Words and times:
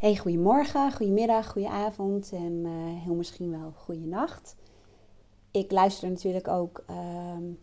Hey, 0.00 0.16
goedemorgen, 0.16 0.92
goedemiddag, 0.92 1.52
goedenavond 1.52 2.32
en 2.32 2.52
uh, 2.64 2.70
heel 3.04 3.14
misschien 3.14 3.50
wel 3.50 3.72
goedenacht. 3.76 4.56
Ik 5.50 5.70
luister 5.70 6.08
natuurlijk 6.08 6.48
ook 6.48 6.84
uh, 6.90 6.96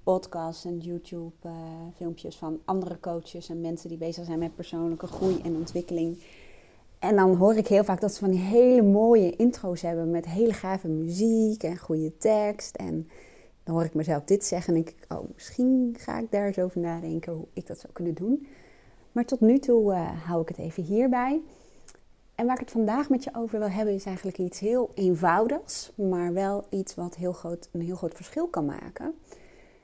podcasts 0.04 0.66
en 0.66 0.78
YouTube-filmpjes 0.78 2.34
eh, 2.34 2.40
van 2.40 2.60
andere 2.66 3.00
coaches 3.00 3.50
en 3.50 3.62
mensen 3.62 3.90
die 3.90 3.98
bezig 3.98 4.26
zijn 4.26 4.40
met 4.40 4.56
persoonlijke 4.56 5.08
groei 5.08 5.42
en 5.44 5.56
ontwikkeling. 5.56 6.24
En 7.00 7.16
dan 7.16 7.36
hoor 7.36 7.56
ik 7.56 7.68
heel 7.68 7.84
vaak 7.84 8.02
dat 8.02 8.14
ze 8.14 8.20
van 8.20 8.32
hele 8.32 8.82
mooie 8.82 9.36
intro's 9.36 9.82
hebben 9.82 10.12
met 10.12 10.26
hele 10.26 10.54
gave 10.54 10.88
muziek 10.88 11.64
en 11.64 11.78
goede 11.78 12.18
tekst. 12.18 12.76
En 12.76 13.10
dan 13.64 13.76
hoor 13.76 13.84
ik 13.84 13.94
mezelf 13.94 14.24
dit 14.24 14.46
zeggen 14.46 14.76
en 14.76 14.84
denk 14.84 14.96
ik, 14.98 15.06
oh, 15.12 15.30
misschien 15.34 15.96
ga 16.00 16.20
ik 16.20 16.32
daar 16.32 16.48
eens 16.48 16.60
over 16.60 16.80
nadenken 16.80 17.34
hoe 17.34 17.48
ik 17.54 17.68
dat 17.68 17.80
zou 17.80 17.94
kunnen 17.94 18.14
doen. 18.14 18.48
Maar 19.12 19.26
tot 19.26 19.40
nu 19.40 19.60
toe 19.60 19.92
uh, 19.94 20.26
hou 20.26 20.42
ik 20.42 20.48
het 20.48 20.58
even 20.58 20.84
hierbij. 20.84 21.42
En 22.38 22.46
waar 22.46 22.56
ik 22.56 22.62
het 22.62 22.72
vandaag 22.72 23.10
met 23.10 23.24
je 23.24 23.30
over 23.34 23.60
wil 23.60 23.70
hebben 23.70 23.94
is 23.94 24.06
eigenlijk 24.06 24.38
iets 24.38 24.60
heel 24.60 24.92
eenvoudigs, 24.94 25.92
maar 25.96 26.34
wel 26.34 26.66
iets 26.70 26.96
wat 26.96 27.16
heel 27.16 27.34
groot, 27.34 27.70
een 27.72 27.82
heel 27.82 27.96
groot 27.96 28.14
verschil 28.14 28.48
kan 28.48 28.66
maken. 28.66 29.16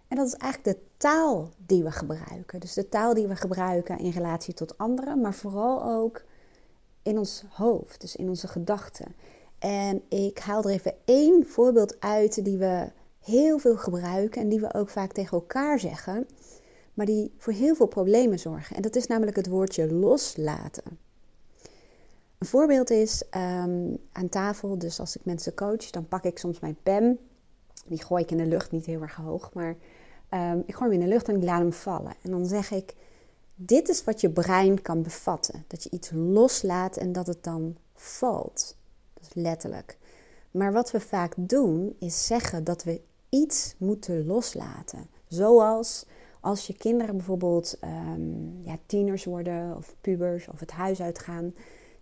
En 0.07 0.17
dat 0.17 0.27
is 0.27 0.33
eigenlijk 0.33 0.77
de 0.77 0.83
taal 0.97 1.49
die 1.65 1.83
we 1.83 1.91
gebruiken. 1.91 2.59
Dus 2.59 2.73
de 2.73 2.89
taal 2.89 3.13
die 3.13 3.27
we 3.27 3.35
gebruiken 3.35 3.99
in 3.99 4.09
relatie 4.09 4.53
tot 4.53 4.77
anderen, 4.77 5.21
maar 5.21 5.33
vooral 5.33 5.83
ook 5.83 6.23
in 7.03 7.17
ons 7.17 7.43
hoofd, 7.49 8.01
dus 8.01 8.15
in 8.15 8.29
onze 8.29 8.47
gedachten. 8.47 9.15
En 9.59 10.01
ik 10.09 10.39
haal 10.39 10.63
er 10.63 10.69
even 10.69 10.93
één 11.05 11.45
voorbeeld 11.45 11.99
uit 11.99 12.45
die 12.45 12.57
we 12.57 12.91
heel 13.19 13.57
veel 13.57 13.77
gebruiken 13.77 14.41
en 14.41 14.49
die 14.49 14.59
we 14.59 14.73
ook 14.73 14.89
vaak 14.89 15.11
tegen 15.11 15.37
elkaar 15.37 15.79
zeggen, 15.79 16.27
maar 16.93 17.05
die 17.05 17.33
voor 17.37 17.53
heel 17.53 17.75
veel 17.75 17.87
problemen 17.87 18.39
zorgen. 18.39 18.75
En 18.75 18.81
dat 18.81 18.95
is 18.95 19.07
namelijk 19.07 19.37
het 19.37 19.47
woordje 19.47 19.93
loslaten. 19.93 21.11
Een 22.43 22.49
voorbeeld 22.49 22.89
is 22.89 23.23
ehm, 23.29 23.95
aan 24.11 24.29
tafel, 24.29 24.77
dus 24.77 24.99
als 24.99 25.15
ik 25.15 25.25
mensen 25.25 25.53
coach, 25.53 25.89
dan 25.89 26.07
pak 26.07 26.23
ik 26.23 26.37
soms 26.37 26.59
mijn 26.59 26.77
pen. 26.83 27.19
Die 27.85 28.03
gooi 28.03 28.23
ik 28.23 28.31
in 28.31 28.37
de 28.37 28.45
lucht, 28.45 28.71
niet 28.71 28.85
heel 28.85 29.01
erg 29.01 29.15
hoog, 29.15 29.53
maar 29.53 29.75
ehm, 30.29 30.59
ik 30.65 30.75
gooi 30.75 30.91
hem 30.91 30.99
in 30.99 31.05
de 31.05 31.13
lucht 31.13 31.27
en 31.27 31.35
ik 31.35 31.43
laat 31.43 31.59
hem 31.59 31.73
vallen. 31.73 32.13
En 32.21 32.31
dan 32.31 32.45
zeg 32.45 32.71
ik, 32.71 32.95
dit 33.55 33.89
is 33.89 34.03
wat 34.03 34.21
je 34.21 34.29
brein 34.29 34.81
kan 34.81 35.01
bevatten. 35.01 35.63
Dat 35.67 35.83
je 35.83 35.89
iets 35.89 36.11
loslaat 36.13 36.97
en 36.97 37.11
dat 37.11 37.27
het 37.27 37.43
dan 37.43 37.77
valt. 37.95 38.75
Dat 39.13 39.23
is 39.23 39.33
letterlijk. 39.33 39.97
Maar 40.51 40.73
wat 40.73 40.91
we 40.91 40.99
vaak 40.99 41.33
doen, 41.37 41.95
is 41.99 42.25
zeggen 42.25 42.63
dat 42.63 42.83
we 42.83 43.01
iets 43.29 43.75
moeten 43.77 44.25
loslaten. 44.25 45.07
Zoals 45.27 46.05
als 46.39 46.67
je 46.67 46.73
kinderen 46.73 47.17
bijvoorbeeld 47.17 47.77
um, 47.83 48.61
ja, 48.63 48.77
tieners 48.85 49.25
worden 49.25 49.77
of 49.77 49.95
pubers 50.01 50.47
of 50.47 50.59
het 50.59 50.71
huis 50.71 51.01
uitgaan 51.01 51.53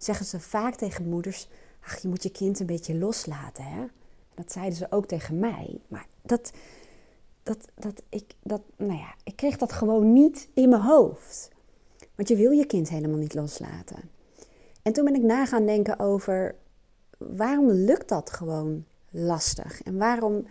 zeggen 0.03 0.25
ze 0.25 0.39
vaak 0.39 0.75
tegen 0.75 1.09
moeders: 1.09 1.47
Ach, 1.83 1.97
je 1.97 2.07
moet 2.07 2.23
je 2.23 2.31
kind 2.31 2.59
een 2.59 2.65
beetje 2.65 2.97
loslaten. 2.97 3.63
Hè? 3.63 3.85
Dat 4.33 4.51
zeiden 4.51 4.77
ze 4.77 4.87
ook 4.89 5.05
tegen 5.05 5.39
mij. 5.39 5.79
Maar 5.87 6.07
dat, 6.21 6.51
dat, 7.43 7.67
dat, 7.75 8.01
ik, 8.09 8.35
dat, 8.43 8.61
nou 8.75 8.97
ja, 8.97 9.13
ik 9.23 9.35
kreeg 9.35 9.57
dat 9.57 9.71
gewoon 9.71 10.13
niet 10.13 10.49
in 10.53 10.69
mijn 10.69 10.81
hoofd. 10.81 11.49
Want 12.15 12.27
je 12.27 12.35
wil 12.35 12.51
je 12.51 12.65
kind 12.65 12.89
helemaal 12.89 13.17
niet 13.17 13.33
loslaten. 13.33 14.09
En 14.81 14.93
toen 14.93 15.05
ben 15.05 15.15
ik 15.15 15.21
na 15.21 15.45
gaan 15.45 15.65
denken 15.65 15.99
over 15.99 16.55
waarom 17.17 17.71
lukt 17.71 18.09
dat 18.09 18.31
gewoon 18.31 18.85
lastig? 19.09 19.83
En 19.83 19.97
waarom 19.97 20.45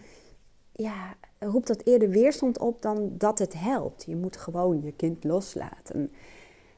ja, 0.73 1.15
roept 1.39 1.67
dat 1.67 1.83
eerder 1.85 2.09
weerstand 2.09 2.59
op 2.59 2.83
dan 2.83 3.15
dat 3.19 3.39
het 3.39 3.55
helpt? 3.55 4.05
Je 4.05 4.17
moet 4.17 4.37
gewoon 4.37 4.83
je 4.83 4.93
kind 4.93 5.25
loslaten. 5.25 6.13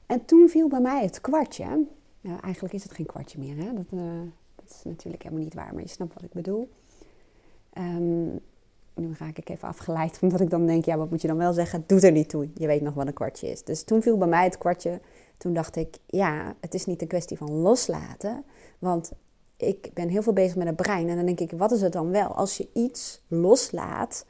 En 0.06 0.24
toen 0.24 0.48
viel 0.48 0.68
bij 0.68 0.80
mij 0.80 1.02
het 1.02 1.20
kwartje 1.20 1.86
nou, 2.22 2.40
eigenlijk 2.40 2.74
is 2.74 2.82
het 2.82 2.92
geen 2.92 3.06
kwartje 3.06 3.38
meer. 3.38 3.56
Hè? 3.56 3.74
Dat, 3.74 3.86
uh, 3.90 4.00
dat, 4.54 4.70
is 4.70 4.82
natuurlijk 4.84 5.22
helemaal 5.22 5.44
niet 5.44 5.54
waar, 5.54 5.74
maar 5.74 5.82
je 5.82 5.88
snapt 5.88 6.14
wat 6.14 6.22
ik 6.22 6.32
bedoel. 6.32 6.68
Um, 7.78 8.40
nu 8.94 9.14
raak 9.18 9.38
ik 9.38 9.48
even 9.48 9.68
afgeleid, 9.68 10.18
omdat 10.22 10.40
ik 10.40 10.50
dan 10.50 10.66
denk, 10.66 10.84
ja, 10.84 10.96
wat 10.96 11.10
moet 11.10 11.20
je 11.20 11.28
dan 11.28 11.36
wel 11.36 11.52
zeggen? 11.52 11.84
Doet 11.86 12.02
er 12.02 12.12
niet 12.12 12.28
toe, 12.28 12.48
je 12.54 12.66
weet 12.66 12.82
nog 12.82 12.94
wat 12.94 13.06
een 13.06 13.12
kwartje 13.12 13.50
is. 13.50 13.64
Dus 13.64 13.84
toen 13.84 14.02
viel 14.02 14.18
bij 14.18 14.28
mij 14.28 14.44
het 14.44 14.58
kwartje. 14.58 15.00
Toen 15.36 15.52
dacht 15.52 15.76
ik, 15.76 15.98
ja, 16.06 16.54
het 16.60 16.74
is 16.74 16.86
niet 16.86 17.02
een 17.02 17.08
kwestie 17.08 17.36
van 17.36 17.50
loslaten. 17.50 18.44
Want 18.78 19.12
ik 19.56 19.90
ben 19.94 20.08
heel 20.08 20.22
veel 20.22 20.32
bezig 20.32 20.56
met 20.56 20.66
het 20.66 20.76
brein. 20.76 21.08
En 21.08 21.16
dan 21.16 21.26
denk 21.26 21.40
ik, 21.40 21.50
wat 21.50 21.72
is 21.72 21.80
het 21.80 21.92
dan 21.92 22.10
wel? 22.10 22.28
Als 22.28 22.56
je 22.56 22.68
iets 22.72 23.22
loslaat, 23.28 24.26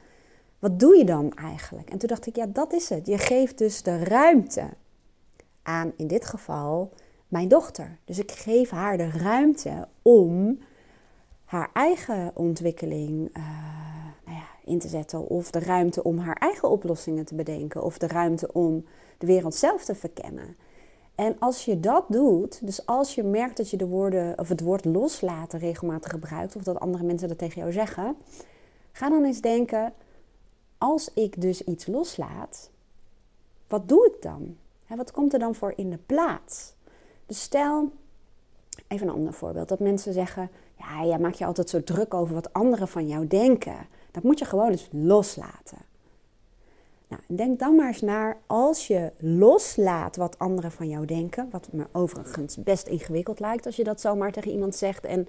wat 0.59 0.79
doe 0.79 0.97
je 0.97 1.05
dan 1.05 1.33
eigenlijk? 1.33 1.89
En 1.89 1.97
toen 1.97 2.09
dacht 2.09 2.25
ik, 2.25 2.35
ja, 2.35 2.45
dat 2.45 2.73
is 2.73 2.89
het. 2.89 3.07
Je 3.07 3.17
geeft 3.17 3.57
dus 3.57 3.83
de 3.83 4.03
ruimte 4.03 4.69
aan, 5.61 5.93
in 5.95 6.07
dit 6.07 6.25
geval, 6.25 6.91
mijn 7.33 7.47
dochter. 7.47 7.97
Dus 8.05 8.19
ik 8.19 8.31
geef 8.31 8.69
haar 8.69 8.97
de 8.97 9.09
ruimte 9.09 9.87
om 10.01 10.59
haar 11.45 11.69
eigen 11.73 12.31
ontwikkeling 12.35 13.37
uh, 13.37 13.43
nou 14.25 14.37
ja, 14.37 14.45
in 14.65 14.79
te 14.79 14.87
zetten. 14.87 15.27
Of 15.27 15.51
de 15.51 15.59
ruimte 15.59 16.03
om 16.03 16.17
haar 16.17 16.35
eigen 16.35 16.69
oplossingen 16.69 17.25
te 17.25 17.35
bedenken. 17.35 17.83
Of 17.83 17.97
de 17.97 18.07
ruimte 18.07 18.53
om 18.53 18.85
de 19.17 19.25
wereld 19.25 19.55
zelf 19.55 19.85
te 19.85 19.95
verkennen. 19.95 20.55
En 21.15 21.35
als 21.39 21.65
je 21.65 21.79
dat 21.79 22.05
doet, 22.07 22.65
dus 22.65 22.85
als 22.85 23.15
je 23.15 23.23
merkt 23.23 23.57
dat 23.57 23.69
je 23.69 23.77
de 23.77 23.87
woorden, 23.87 24.39
of 24.39 24.49
het 24.49 24.61
woord 24.61 24.85
loslaten 24.85 25.59
regelmatig 25.59 26.11
gebruikt, 26.11 26.55
of 26.55 26.63
dat 26.63 26.79
andere 26.79 27.03
mensen 27.03 27.27
dat 27.27 27.37
tegen 27.37 27.61
jou 27.61 27.71
zeggen, 27.71 28.15
ga 28.91 29.09
dan 29.09 29.23
eens 29.23 29.41
denken: 29.41 29.93
als 30.77 31.13
ik 31.13 31.41
dus 31.41 31.61
iets 31.61 31.87
loslaat, 31.87 32.69
wat 33.67 33.87
doe 33.87 34.05
ik 34.05 34.21
dan? 34.21 34.57
wat 34.87 35.11
komt 35.11 35.33
er 35.33 35.39
dan 35.39 35.55
voor 35.55 35.73
in 35.75 35.89
de 35.89 35.99
plaats? 36.05 36.73
Dus 37.25 37.41
stel, 37.41 37.91
even 38.87 39.07
een 39.07 39.13
ander 39.13 39.33
voorbeeld, 39.33 39.69
dat 39.69 39.79
mensen 39.79 40.13
zeggen: 40.13 40.49
Ja, 40.77 41.05
jij 41.05 41.19
maakt 41.19 41.37
je 41.37 41.45
altijd 41.45 41.69
zo 41.69 41.83
druk 41.83 42.13
over 42.13 42.33
wat 42.33 42.53
anderen 42.53 42.87
van 42.87 43.07
jou 43.07 43.27
denken. 43.27 43.75
Dat 44.11 44.23
moet 44.23 44.39
je 44.39 44.45
gewoon 44.45 44.69
eens 44.69 44.89
loslaten. 44.91 45.77
Nou, 47.07 47.21
denk 47.27 47.59
dan 47.59 47.75
maar 47.75 47.87
eens 47.87 48.01
naar 48.01 48.37
als 48.47 48.87
je 48.87 49.11
loslaat 49.17 50.15
wat 50.15 50.39
anderen 50.39 50.71
van 50.71 50.89
jou 50.89 51.05
denken, 51.05 51.47
wat 51.51 51.67
me 51.71 51.85
overigens 51.91 52.57
best 52.57 52.87
ingewikkeld 52.87 53.39
lijkt 53.39 53.65
als 53.65 53.75
je 53.75 53.83
dat 53.83 54.01
zomaar 54.01 54.31
tegen 54.31 54.51
iemand 54.51 54.75
zegt 54.75 55.05
en 55.05 55.27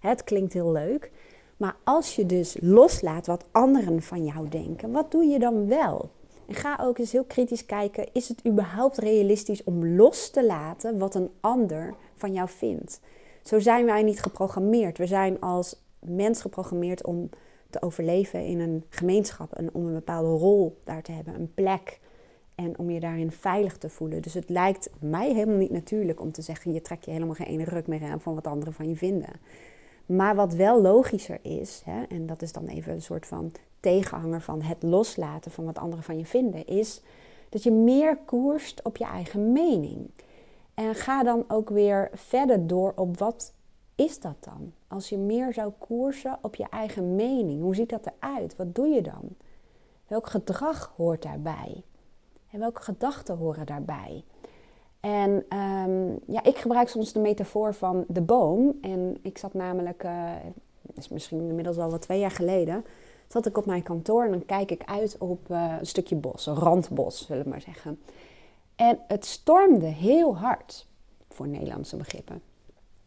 het 0.00 0.24
klinkt 0.24 0.52
heel 0.52 0.72
leuk. 0.72 1.10
Maar 1.56 1.76
als 1.84 2.16
je 2.16 2.26
dus 2.26 2.56
loslaat 2.60 3.26
wat 3.26 3.44
anderen 3.50 4.02
van 4.02 4.24
jou 4.24 4.48
denken, 4.48 4.92
wat 4.92 5.10
doe 5.10 5.24
je 5.24 5.38
dan 5.38 5.68
wel? 5.68 6.10
En 6.46 6.54
ga 6.54 6.78
ook 6.80 6.98
eens 6.98 7.12
heel 7.12 7.24
kritisch 7.24 7.66
kijken: 7.66 8.08
is 8.12 8.28
het 8.28 8.46
überhaupt 8.46 8.98
realistisch 8.98 9.64
om 9.64 9.86
los 9.86 10.30
te 10.30 10.46
laten 10.46 10.98
wat 10.98 11.14
een 11.14 11.30
ander 11.40 11.94
van 12.14 12.32
jou 12.32 12.48
vindt? 12.48 13.00
Zo 13.42 13.58
zijn 13.58 13.84
wij 13.84 14.02
niet 14.02 14.22
geprogrammeerd. 14.22 14.98
We 14.98 15.06
zijn 15.06 15.40
als 15.40 15.82
mens 15.98 16.40
geprogrammeerd 16.40 17.04
om 17.04 17.28
te 17.70 17.82
overleven 17.82 18.46
in 18.46 18.60
een 18.60 18.84
gemeenschap 18.88 19.52
en 19.52 19.74
om 19.74 19.86
een 19.86 19.92
bepaalde 19.92 20.28
rol 20.28 20.80
daar 20.84 21.02
te 21.02 21.12
hebben, 21.12 21.34
een 21.34 21.54
plek. 21.54 22.00
En 22.54 22.78
om 22.78 22.90
je 22.90 23.00
daarin 23.00 23.30
veilig 23.30 23.78
te 23.78 23.88
voelen. 23.88 24.22
Dus 24.22 24.34
het 24.34 24.48
lijkt 24.48 24.90
mij 25.00 25.32
helemaal 25.32 25.56
niet 25.56 25.70
natuurlijk 25.70 26.20
om 26.20 26.32
te 26.32 26.42
zeggen: 26.42 26.72
je 26.72 26.82
trekt 26.82 27.04
je 27.04 27.10
helemaal 27.10 27.34
geen 27.34 27.46
ene 27.46 27.64
ruk 27.64 27.86
meer 27.86 28.02
aan 28.02 28.20
van 28.20 28.34
wat 28.34 28.46
anderen 28.46 28.74
van 28.74 28.88
je 28.88 28.96
vinden. 28.96 29.30
Maar 30.06 30.34
wat 30.34 30.54
wel 30.54 30.82
logischer 30.82 31.38
is, 31.42 31.82
hè, 31.84 32.02
en 32.02 32.26
dat 32.26 32.42
is 32.42 32.52
dan 32.52 32.66
even 32.66 32.92
een 32.92 33.02
soort 33.02 33.26
van 33.26 33.52
tegenhanger 33.82 34.40
van 34.40 34.62
het 34.62 34.82
loslaten 34.82 35.50
van 35.50 35.64
wat 35.64 35.78
anderen 35.78 36.04
van 36.04 36.18
je 36.18 36.26
vinden, 36.26 36.66
is 36.66 37.02
dat 37.48 37.62
je 37.62 37.70
meer 37.70 38.16
koerst 38.16 38.82
op 38.82 38.96
je 38.96 39.04
eigen 39.04 39.52
mening. 39.52 40.10
En 40.74 40.94
ga 40.94 41.22
dan 41.22 41.44
ook 41.48 41.68
weer 41.68 42.10
verder 42.14 42.66
door 42.66 42.92
op 42.96 43.18
wat 43.18 43.52
is 43.94 44.20
dat 44.20 44.36
dan? 44.40 44.72
Als 44.88 45.08
je 45.08 45.18
meer 45.18 45.52
zou 45.52 45.72
koersen 45.78 46.38
op 46.42 46.54
je 46.54 46.66
eigen 46.70 47.14
mening, 47.14 47.62
hoe 47.62 47.74
ziet 47.74 47.90
dat 47.90 48.06
eruit? 48.06 48.56
Wat 48.56 48.74
doe 48.74 48.86
je 48.86 49.02
dan? 49.02 49.28
Welk 50.06 50.26
gedrag 50.26 50.92
hoort 50.96 51.22
daarbij? 51.22 51.82
En 52.50 52.58
welke 52.58 52.82
gedachten 52.82 53.36
horen 53.36 53.66
daarbij? 53.66 54.24
En 55.00 55.44
ehm, 55.48 56.10
ja, 56.26 56.42
ik 56.42 56.56
gebruik 56.56 56.88
soms 56.88 57.12
de 57.12 57.20
metafoor 57.20 57.74
van 57.74 58.04
de 58.08 58.20
boom. 58.20 58.78
En 58.80 59.18
ik 59.22 59.38
zat 59.38 59.54
namelijk, 59.54 60.04
uh, 60.04 60.30
is 60.94 61.08
misschien 61.08 61.48
inmiddels 61.48 61.78
al 61.78 61.90
wat 61.90 62.02
twee 62.02 62.18
jaar 62.18 62.30
geleden, 62.30 62.84
zat 63.32 63.46
ik 63.46 63.58
op 63.58 63.66
mijn 63.66 63.82
kantoor 63.82 64.24
en 64.24 64.30
dan 64.30 64.44
kijk 64.44 64.70
ik 64.70 64.82
uit 64.84 65.16
op 65.18 65.50
uh, 65.50 65.76
een 65.78 65.86
stukje 65.86 66.16
bos, 66.16 66.46
een 66.46 66.54
randbos, 66.54 67.26
zullen 67.26 67.42
we 67.42 67.48
maar 67.48 67.60
zeggen. 67.60 68.00
En 68.76 68.98
het 69.08 69.26
stormde 69.26 69.86
heel 69.86 70.36
hard, 70.36 70.86
voor 71.28 71.48
Nederlandse 71.48 71.96
begrippen. 71.96 72.42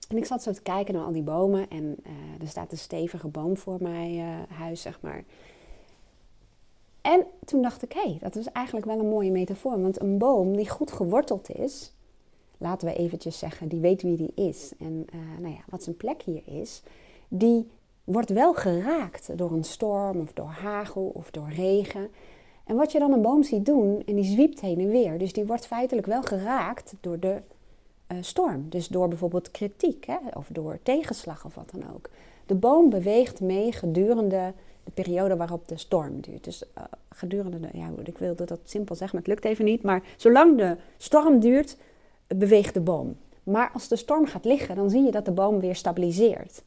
En 0.10 0.18
ik 0.18 0.26
zat 0.26 0.44
zo 0.44 0.52
te 0.52 0.62
kijken 0.62 0.94
naar 0.94 1.04
al 1.04 1.12
die 1.12 1.22
bomen 1.22 1.70
en 1.70 1.84
uh, 1.84 2.42
er 2.42 2.48
staat 2.48 2.72
een 2.72 2.78
stevige 2.78 3.28
boom 3.28 3.58
voor 3.58 3.78
mijn 3.82 4.46
huis, 4.50 4.82
zeg 4.82 5.02
maar. 5.02 5.24
En 7.02 7.26
toen 7.46 7.62
dacht 7.62 7.84
ik, 7.84 7.94
hé, 7.94 8.02
hey, 8.02 8.18
dat 8.22 8.36
is 8.36 8.46
eigenlijk 8.52 8.86
wel 8.86 9.00
een 9.00 9.10
mooie 9.10 9.32
metafoor. 9.32 9.82
Want 9.82 10.02
een 10.02 10.18
boom 10.18 10.56
die 10.56 10.70
goed 10.70 10.92
geworteld 10.92 11.50
is, 11.50 11.94
laten 12.58 12.88
we 12.88 12.96
eventjes 12.96 13.40
zeggen, 13.40 13.68
die 13.68 13.80
weet 13.80 14.02
wie 14.02 14.18
die 14.18 14.32
is 14.36 14.72
en 14.80 15.06
nou 15.40 15.54
ja, 15.54 15.62
wat 15.70 15.84
zijn 15.84 15.98
plek 15.98 16.22
hier 16.22 16.44
is, 16.46 16.82
die 17.28 17.68
wordt 18.06 18.30
wel 18.30 18.54
geraakt 18.54 19.38
door 19.38 19.52
een 19.52 19.64
storm 19.64 20.20
of 20.20 20.34
door 20.34 20.48
hagel 20.48 21.12
of 21.14 21.32
door 21.32 21.50
regen. 21.50 22.10
En 22.64 22.76
wat 22.76 22.92
je 22.92 23.00
dan 23.00 23.12
een 23.12 23.22
boom 23.22 23.44
ziet 23.44 23.66
doen, 23.66 24.04
en 24.06 24.16
die 24.16 24.24
zwiept 24.24 24.62
heen 24.62 24.80
en 24.80 24.90
weer, 24.90 25.18
dus 25.18 25.34
die 25.34 25.46
wordt 25.46 25.68
feitelijk 25.68 26.08
wel 26.08 26.22
geraakt 26.24 26.94
door 27.02 27.20
de 27.20 27.42
eh, 28.08 28.18
storm. 28.22 28.66
Dus 28.70 28.88
door 28.88 29.08
bijvoorbeeld 29.08 29.52
kritiek 29.52 30.06
hè, 30.06 30.18
of 30.34 30.48
door 30.52 30.80
tegenslag 30.84 31.46
of 31.46 31.56
wat 31.56 31.70
dan 31.72 31.94
ook. 31.96 32.10
De 32.46 32.56
boom 32.56 32.90
beweegt 32.90 33.40
mee 33.42 33.72
gedurende 33.72 34.54
de 34.86 34.92
periode 34.92 35.36
waarop 35.36 35.68
de 35.68 35.78
storm 35.78 36.22
duurt. 36.22 36.44
Dus 36.44 36.64
uh, 36.78 36.84
gedurende, 37.10 37.60
de, 37.60 37.68
ja, 37.74 37.90
ik 38.04 38.18
wilde 38.18 38.46
dat 38.46 38.60
simpel 38.64 38.96
zeggen, 38.96 39.18
maar 39.18 39.28
het 39.28 39.36
lukt 39.36 39.54
even 39.54 39.66
niet. 39.66 39.84
Maar 39.84 40.04
zolang 40.18 40.58
de 40.58 40.78
storm 40.98 41.40
duurt, 41.40 41.78
beweegt 42.28 42.74
de 42.74 42.82
boom. 42.82 43.16
Maar 43.44 43.70
als 43.74 43.88
de 43.88 43.96
storm 43.96 44.26
gaat 44.26 44.46
liggen, 44.46 44.76
dan 44.76 44.90
zie 44.90 45.04
je 45.04 45.12
dat 45.12 45.26
de 45.26 45.32
boom 45.32 45.60
weer 45.60 45.76
stabiliseert. 45.76 46.64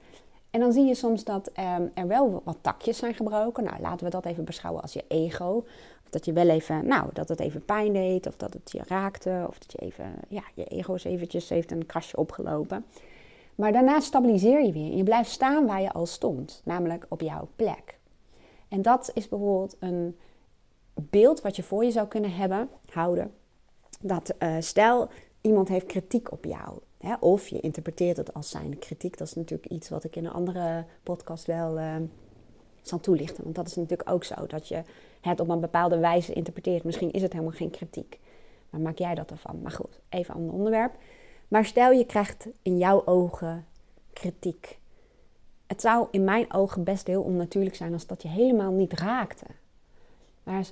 En 0.50 0.60
dan 0.60 0.72
zie 0.72 0.84
je 0.84 0.94
soms 0.94 1.24
dat 1.24 1.50
um, 1.58 1.90
er 1.94 2.06
wel 2.06 2.42
wat 2.44 2.58
takjes 2.60 2.98
zijn 2.98 3.14
gebroken. 3.14 3.64
Nou, 3.64 3.80
laten 3.80 4.04
we 4.04 4.10
dat 4.10 4.24
even 4.24 4.44
beschouwen 4.44 4.82
als 4.82 4.92
je 4.92 5.04
ego. 5.08 5.64
Of 6.04 6.10
dat 6.10 6.24
je 6.24 6.32
wel 6.32 6.48
even, 6.48 6.86
nou, 6.86 7.10
dat 7.12 7.28
het 7.28 7.40
even 7.40 7.64
pijn 7.64 7.92
deed, 7.92 8.26
of 8.26 8.36
dat 8.36 8.52
het 8.52 8.70
je 8.72 8.80
raakte, 8.86 9.44
of 9.48 9.58
dat 9.58 9.72
je 9.72 9.78
even, 9.78 10.14
ja, 10.28 10.42
je 10.54 10.64
ego 10.64 10.94
is 10.94 11.04
eventjes 11.04 11.48
heeft 11.48 11.70
een 11.70 11.86
krasje 11.86 12.16
opgelopen. 12.16 12.84
Maar 13.54 13.72
daarna 13.72 14.00
stabiliseer 14.00 14.62
je 14.62 14.72
weer 14.72 14.96
je 14.96 15.02
blijft 15.02 15.30
staan 15.30 15.66
waar 15.66 15.82
je 15.82 15.92
al 15.92 16.06
stond, 16.06 16.60
namelijk 16.64 17.06
op 17.08 17.20
jouw 17.20 17.48
plek. 17.56 17.98
En 18.68 18.82
dat 18.82 19.10
is 19.14 19.28
bijvoorbeeld 19.28 19.76
een 19.78 20.18
beeld 20.94 21.40
wat 21.40 21.56
je 21.56 21.62
voor 21.62 21.84
je 21.84 21.90
zou 21.90 22.06
kunnen 22.08 22.32
hebben, 22.32 22.68
houden. 22.90 23.34
Dat 24.00 24.34
uh, 24.38 24.56
stel, 24.58 25.08
iemand 25.40 25.68
heeft 25.68 25.86
kritiek 25.86 26.32
op 26.32 26.44
jou. 26.44 26.78
Of 27.20 27.48
je 27.48 27.60
interpreteert 27.60 28.16
het 28.16 28.34
als 28.34 28.50
zijn 28.50 28.78
kritiek. 28.78 29.18
Dat 29.18 29.26
is 29.26 29.34
natuurlijk 29.34 29.72
iets 29.72 29.88
wat 29.88 30.04
ik 30.04 30.16
in 30.16 30.24
een 30.24 30.32
andere 30.32 30.84
podcast 31.02 31.46
wel 31.46 31.78
uh, 31.78 31.96
zal 32.82 33.00
toelichten. 33.00 33.42
Want 33.42 33.54
dat 33.54 33.66
is 33.66 33.74
natuurlijk 33.74 34.10
ook 34.10 34.24
zo, 34.24 34.46
dat 34.46 34.68
je 34.68 34.82
het 35.20 35.40
op 35.40 35.48
een 35.48 35.60
bepaalde 35.60 35.98
wijze 35.98 36.32
interpreteert. 36.32 36.84
Misschien 36.84 37.12
is 37.12 37.22
het 37.22 37.32
helemaal 37.32 37.54
geen 37.54 37.70
kritiek. 37.70 38.18
Maar 38.70 38.80
maak 38.80 38.98
jij 38.98 39.14
dat 39.14 39.30
ervan? 39.30 39.62
Maar 39.62 39.72
goed, 39.72 40.00
even 40.08 40.34
een 40.34 40.40
ander 40.40 40.54
onderwerp. 40.54 40.94
Maar 41.48 41.64
stel 41.64 41.90
je 41.90 42.06
krijgt 42.06 42.48
in 42.62 42.78
jouw 42.78 43.06
ogen 43.06 43.66
kritiek. 44.12 44.78
Het 45.66 45.80
zou 45.80 46.08
in 46.10 46.24
mijn 46.24 46.52
ogen 46.52 46.84
best 46.84 47.06
heel 47.06 47.22
onnatuurlijk 47.22 47.76
zijn 47.76 47.92
als 47.92 48.06
dat 48.06 48.22
je 48.22 48.28
helemaal 48.28 48.72
niet 48.72 48.92
raakte. 48.92 49.46
Maar 50.42 50.66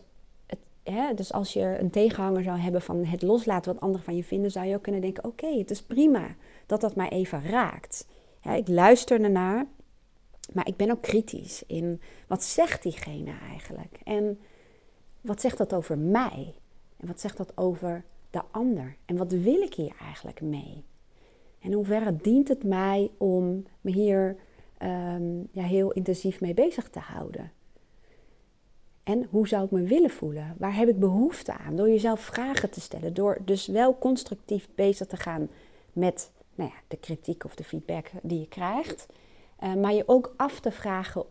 hè, 0.91 1.15
dus 1.15 1.33
als 1.33 1.53
je 1.53 1.79
een 1.81 1.91
tegenhanger 1.91 2.43
zou 2.43 2.59
hebben 2.59 2.83
van 2.83 3.05
het 3.05 3.23
loslaten 3.23 3.73
wat 3.73 3.83
anderen 3.83 4.05
van 4.05 4.17
je 4.17 4.25
vinden, 4.25 4.51
zou 4.51 4.67
je 4.67 4.75
ook 4.75 4.83
kunnen 4.83 5.01
denken: 5.01 5.25
oké, 5.25 5.59
het 5.59 5.71
is 5.71 5.83
prima 5.83 6.35
dat 6.67 6.81
dat 6.81 6.97
mij 6.97 7.09
even 7.09 7.43
raakt. 7.43 8.07
ik 8.43 8.69
luister 8.69 9.23
ernaar, 9.23 9.67
maar 10.53 10.67
ik 10.67 10.77
ben 10.77 10.91
ook 10.91 11.03
kritisch 11.03 11.63
in 11.67 12.01
wat 12.27 12.43
zegt 12.43 12.83
diegene 12.83 13.33
eigenlijk? 13.51 14.01
En 14.05 14.39
wat 15.21 15.41
zegt 15.41 15.59
dat 15.59 15.75
over 15.75 15.99
mij? 15.99 16.55
En 16.97 17.07
wat 17.07 17.21
zegt 17.21 17.37
dat 17.37 17.57
over 17.57 18.05
de 18.31 18.43
ander? 18.51 18.97
En 19.05 19.17
wat 19.17 19.33
wil 19.33 19.61
ik 19.63 19.75
hier 19.75 19.95
eigenlijk 20.01 20.41
mee? 20.41 20.85
En 21.61 21.73
hoeverre 21.73 22.17
dient 22.17 22.49
het 22.49 22.65
mij 22.65 23.11
om 23.17 23.65
me 23.81 23.91
hier 23.91 24.37
um, 24.83 25.49
ja, 25.51 25.63
heel 25.63 25.93
intensief 25.93 26.41
mee 26.41 26.55
bezig 26.55 26.89
te 26.89 26.99
houden? 26.99 27.53
En 29.07 29.27
hoe 29.31 29.49
zou 29.49 29.65
ik 29.65 29.71
me 29.71 29.83
willen 29.83 30.11
voelen? 30.11 30.55
Waar 30.59 30.77
heb 30.77 30.89
ik 30.89 30.99
behoefte 30.99 31.53
aan? 31.53 31.77
Door 31.77 31.89
jezelf 31.89 32.21
vragen 32.21 32.71
te 32.71 32.81
stellen. 32.81 33.15
Door 33.15 33.39
dus 33.45 33.67
wel 33.67 33.99
constructief 33.99 34.69
bezig 34.75 35.07
te 35.07 35.17
gaan 35.17 35.49
met 35.93 36.31
nou 36.55 36.71
ja, 36.71 36.77
de 36.89 36.97
kritiek 36.97 37.45
of 37.45 37.55
de 37.55 37.65
feedback 37.65 38.11
die 38.23 38.41
je 38.41 38.49
krijgt. 38.49 39.07
Uh, 39.61 39.75
maar 39.75 39.95
je 39.95 40.03
ook 40.07 40.35
af 40.37 40.61
te 40.61 40.71
vragen 40.71 41.25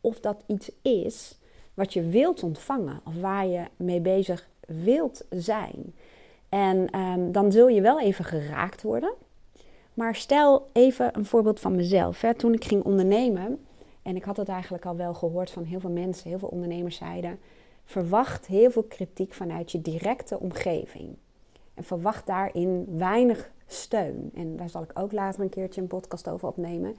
of 0.00 0.20
dat 0.20 0.42
iets 0.46 0.70
is 0.82 1.38
wat 1.74 1.92
je 1.92 2.02
wilt 2.02 2.42
ontvangen. 2.42 3.00
Of 3.04 3.20
waar 3.20 3.46
je 3.46 3.64
mee 3.76 4.00
bezig 4.00 4.48
wilt 4.66 5.24
zijn. 5.30 5.94
En 6.48 6.98
um, 6.98 7.32
dan 7.32 7.52
zul 7.52 7.68
je 7.68 7.80
wel 7.80 8.00
even 8.00 8.24
geraakt 8.24 8.82
worden. 8.82 9.12
Maar 9.94 10.14
stel 10.14 10.68
even 10.72 11.16
een 11.16 11.26
voorbeeld 11.26 11.60
van 11.60 11.76
mezelf. 11.76 12.20
Hè. 12.20 12.34
Toen 12.34 12.52
ik 12.52 12.64
ging 12.64 12.82
ondernemen, 12.82 13.66
en 14.08 14.16
ik 14.16 14.24
had 14.24 14.36
het 14.36 14.48
eigenlijk 14.48 14.86
al 14.86 14.96
wel 14.96 15.14
gehoord 15.14 15.50
van 15.50 15.64
heel 15.64 15.80
veel 15.80 15.90
mensen, 15.90 16.28
heel 16.28 16.38
veel 16.38 16.48
ondernemers 16.48 16.96
zeiden: 16.96 17.38
verwacht 17.84 18.46
heel 18.46 18.70
veel 18.70 18.82
kritiek 18.82 19.32
vanuit 19.34 19.72
je 19.72 19.82
directe 19.82 20.38
omgeving. 20.38 21.16
En 21.74 21.84
verwacht 21.84 22.26
daarin 22.26 22.86
weinig 22.96 23.50
steun. 23.66 24.30
En 24.34 24.56
daar 24.56 24.68
zal 24.68 24.82
ik 24.82 24.90
ook 24.94 25.12
later 25.12 25.40
een 25.40 25.48
keertje 25.48 25.80
een 25.80 25.86
podcast 25.86 26.28
over 26.28 26.48
opnemen. 26.48 26.96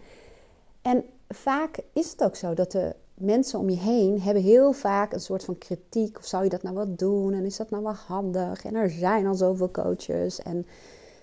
En 0.82 1.04
vaak 1.28 1.80
is 1.94 2.12
het 2.12 2.24
ook 2.24 2.36
zo 2.36 2.54
dat 2.54 2.72
de 2.72 2.96
mensen 3.14 3.60
om 3.60 3.70
je 3.70 3.78
heen 3.78 4.22
hebben 4.22 4.44
heel 4.44 4.72
vaak 4.72 5.14
een 5.14 5.20
soort 5.20 5.46
van 5.46 5.58
kritiek. 5.58 6.18
Of 6.18 6.26
zou 6.26 6.44
je 6.44 6.50
dat 6.50 6.64
nou 6.64 6.76
wel 6.76 6.96
doen? 6.96 7.34
En 7.34 7.46
is 7.46 7.58
dat 7.58 7.70
nou 7.70 7.84
wel 7.84 7.94
handig? 7.94 8.66
En 8.66 8.76
er 8.76 8.90
zijn 8.90 9.28
al 9.28 9.36
zoveel 9.36 9.72
coaches. 9.72 10.42
En 10.42 10.66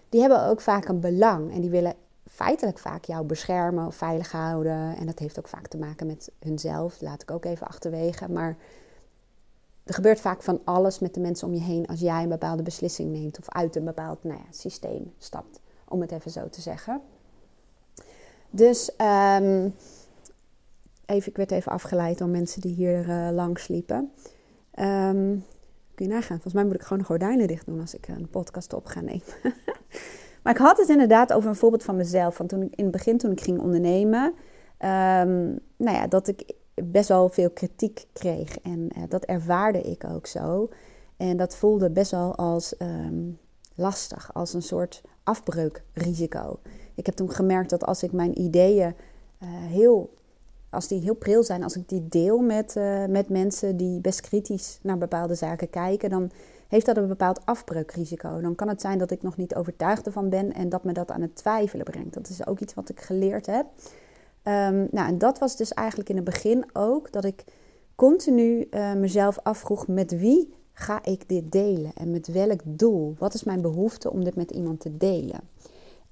die 0.08 0.20
hebben 0.20 0.46
ook 0.46 0.60
vaak 0.60 0.88
een 0.88 1.00
belang. 1.00 1.54
En 1.54 1.60
die 1.60 1.70
willen 1.70 1.94
feitelijk 2.36 2.78
vaak 2.78 3.04
jou 3.04 3.24
beschermen 3.24 3.86
of 3.86 3.94
veilig 3.94 4.32
houden. 4.32 4.96
En 4.96 5.06
dat 5.06 5.18
heeft 5.18 5.38
ook 5.38 5.48
vaak 5.48 5.66
te 5.66 5.78
maken 5.78 6.06
met 6.06 6.30
hunzelf. 6.38 7.00
Laat 7.00 7.22
ik 7.22 7.30
ook 7.30 7.44
even 7.44 7.66
achterwege. 7.66 8.30
Maar 8.30 8.56
er 9.84 9.94
gebeurt 9.94 10.20
vaak 10.20 10.42
van 10.42 10.60
alles 10.64 10.98
met 10.98 11.14
de 11.14 11.20
mensen 11.20 11.48
om 11.48 11.54
je 11.54 11.60
heen 11.60 11.86
als 11.86 12.00
jij 12.00 12.22
een 12.22 12.28
bepaalde 12.28 12.62
beslissing 12.62 13.12
neemt 13.12 13.38
of 13.38 13.48
uit 13.48 13.76
een 13.76 13.84
bepaald 13.84 14.24
nou 14.24 14.38
ja, 14.38 14.44
systeem 14.50 15.12
stapt, 15.18 15.60
om 15.88 16.00
het 16.00 16.12
even 16.12 16.30
zo 16.30 16.48
te 16.48 16.60
zeggen. 16.60 17.00
Dus 18.50 18.90
um, 19.00 19.74
even, 21.06 21.30
ik 21.30 21.36
werd 21.36 21.50
even 21.50 21.72
afgeleid 21.72 22.18
door 22.18 22.28
mensen 22.28 22.60
die 22.60 22.74
hier 22.74 23.08
uh, 23.08 23.28
langs 23.32 23.68
liepen. 23.68 24.12
Um, 24.78 25.44
kun 25.94 26.06
je 26.06 26.12
nagaan, 26.12 26.40
volgens 26.40 26.54
mij 26.54 26.64
moet 26.64 26.74
ik 26.74 26.82
gewoon 26.82 26.98
de 26.98 27.04
gordijnen 27.04 27.46
dicht 27.46 27.66
doen 27.66 27.80
als 27.80 27.94
ik 27.94 28.08
een 28.08 28.28
podcast 28.28 28.72
op 28.72 28.86
ga 28.86 29.00
nemen. 29.00 29.22
Maar 30.46 30.54
ik 30.54 30.60
had 30.60 30.78
het 30.78 30.88
inderdaad 30.88 31.32
over 31.32 31.48
een 31.48 31.56
voorbeeld 31.56 31.82
van 31.82 31.96
mezelf. 31.96 32.34
Van 32.34 32.46
toen 32.46 32.62
ik 32.62 32.75
in 32.76 32.82
het 32.82 32.93
begin, 32.93 33.19
toen 33.19 33.31
ik 33.31 33.40
ging 33.40 33.60
ondernemen, 33.60 34.25
um, 34.25 35.58
nou 35.76 35.96
ja, 35.96 36.06
dat 36.06 36.28
ik 36.28 36.52
best 36.75 37.08
wel 37.08 37.28
veel 37.28 37.50
kritiek 37.50 38.06
kreeg. 38.12 38.58
En 38.58 38.88
uh, 38.96 39.02
dat 39.08 39.25
ervaarde 39.25 39.81
ik 39.81 40.04
ook 40.04 40.26
zo. 40.26 40.69
En 41.16 41.37
dat 41.37 41.56
voelde 41.56 41.90
best 41.90 42.10
wel 42.10 42.37
als 42.37 42.75
um, 42.78 43.38
lastig, 43.75 44.34
als 44.34 44.54
een 44.54 44.62
soort 44.62 45.02
afbreukrisico. 45.22 46.58
Ik 46.94 47.06
heb 47.06 47.14
toen 47.14 47.31
gemerkt 47.31 47.70
dat 47.70 47.84
als 47.84 48.02
ik 48.02 48.12
mijn 48.12 48.40
ideeën 48.40 48.94
uh, 49.43 49.48
heel, 49.50 50.14
als 50.70 50.88
die 50.88 51.00
heel 51.00 51.14
pril 51.14 51.43
zijn, 51.43 51.62
als 51.62 51.76
ik 51.76 51.88
die 51.88 52.08
deel 52.08 52.38
met, 52.38 52.76
uh, 52.76 53.04
met 53.06 53.28
mensen 53.28 53.76
die 53.76 54.00
best 54.00 54.20
kritisch 54.20 54.78
naar 54.82 54.98
bepaalde 54.98 55.34
zaken 55.34 55.70
kijken, 55.70 56.10
dan 56.10 56.31
heeft 56.68 56.86
dat 56.86 56.96
een 56.96 57.08
bepaald 57.08 57.46
afbreukrisico. 57.46 58.40
Dan 58.40 58.54
kan 58.54 58.68
het 58.68 58.80
zijn 58.80 58.98
dat 58.98 59.10
ik 59.10 59.22
nog 59.22 59.36
niet 59.36 59.54
overtuigd 59.54 60.06
ervan 60.06 60.28
ben 60.28 60.52
en 60.52 60.68
dat 60.68 60.84
me 60.84 60.92
dat 60.92 61.10
aan 61.10 61.20
het 61.20 61.36
twijfelen 61.36 61.84
brengt. 61.84 62.14
Dat 62.14 62.28
is 62.28 62.46
ook 62.46 62.60
iets 62.60 62.74
wat 62.74 62.88
ik 62.88 63.00
geleerd 63.00 63.46
heb. 63.46 63.66
Um, 64.44 64.88
nou, 64.91 65.08
en 65.08 65.19
dat 65.19 65.38
was 65.38 65.56
dus 65.56 65.72
eigenlijk 65.72 66.08
in 66.08 66.17
het 66.17 66.24
begin 66.24 66.64
ook 66.72 67.12
dat 67.12 67.24
ik 67.24 67.44
continu 67.94 68.67
uh, 68.70 68.93
mezelf 68.93 69.38
afvroeg: 69.43 69.88
met 69.88 70.19
wie 70.19 70.55
ga 70.72 71.05
ik 71.05 71.29
dit 71.29 71.52
delen 71.52 71.93
en 71.94 72.10
met 72.10 72.26
welk 72.26 72.60
doel? 72.64 73.14
Wat 73.19 73.34
is 73.34 73.44
mijn 73.44 73.60
behoefte 73.60 74.10
om 74.10 74.24
dit 74.24 74.36
met 74.36 74.50
iemand 74.50 74.81
te 74.81 74.96
delen? 74.96 75.41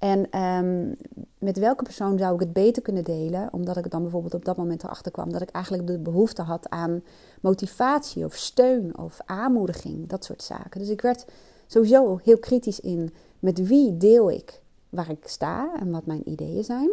En 0.05 0.41
um, 0.41 0.95
met 1.37 1.57
welke 1.57 1.83
persoon 1.83 2.17
zou 2.17 2.33
ik 2.33 2.39
het 2.39 2.53
beter 2.53 2.81
kunnen 2.81 3.03
delen? 3.03 3.49
Omdat 3.51 3.77
ik 3.77 3.91
dan 3.91 4.01
bijvoorbeeld 4.01 4.33
op 4.33 4.45
dat 4.45 4.57
moment 4.57 4.83
erachter 4.83 5.11
kwam 5.11 5.31
dat 5.31 5.41
ik 5.41 5.49
eigenlijk 5.49 5.87
de 5.87 5.99
behoefte 5.99 6.41
had 6.41 6.69
aan 6.69 7.03
motivatie 7.41 8.25
of 8.25 8.35
steun 8.35 8.97
of 8.97 9.19
aanmoediging, 9.25 10.07
dat 10.07 10.23
soort 10.23 10.43
zaken. 10.43 10.79
Dus 10.79 10.89
ik 10.89 11.01
werd 11.01 11.25
sowieso 11.67 12.19
heel 12.23 12.37
kritisch 12.37 12.79
in 12.79 13.13
met 13.39 13.67
wie 13.67 13.97
deel 13.97 14.31
ik 14.31 14.61
waar 14.89 15.09
ik 15.09 15.27
sta 15.27 15.71
en 15.79 15.91
wat 15.91 16.05
mijn 16.05 16.29
ideeën 16.29 16.63
zijn. 16.63 16.89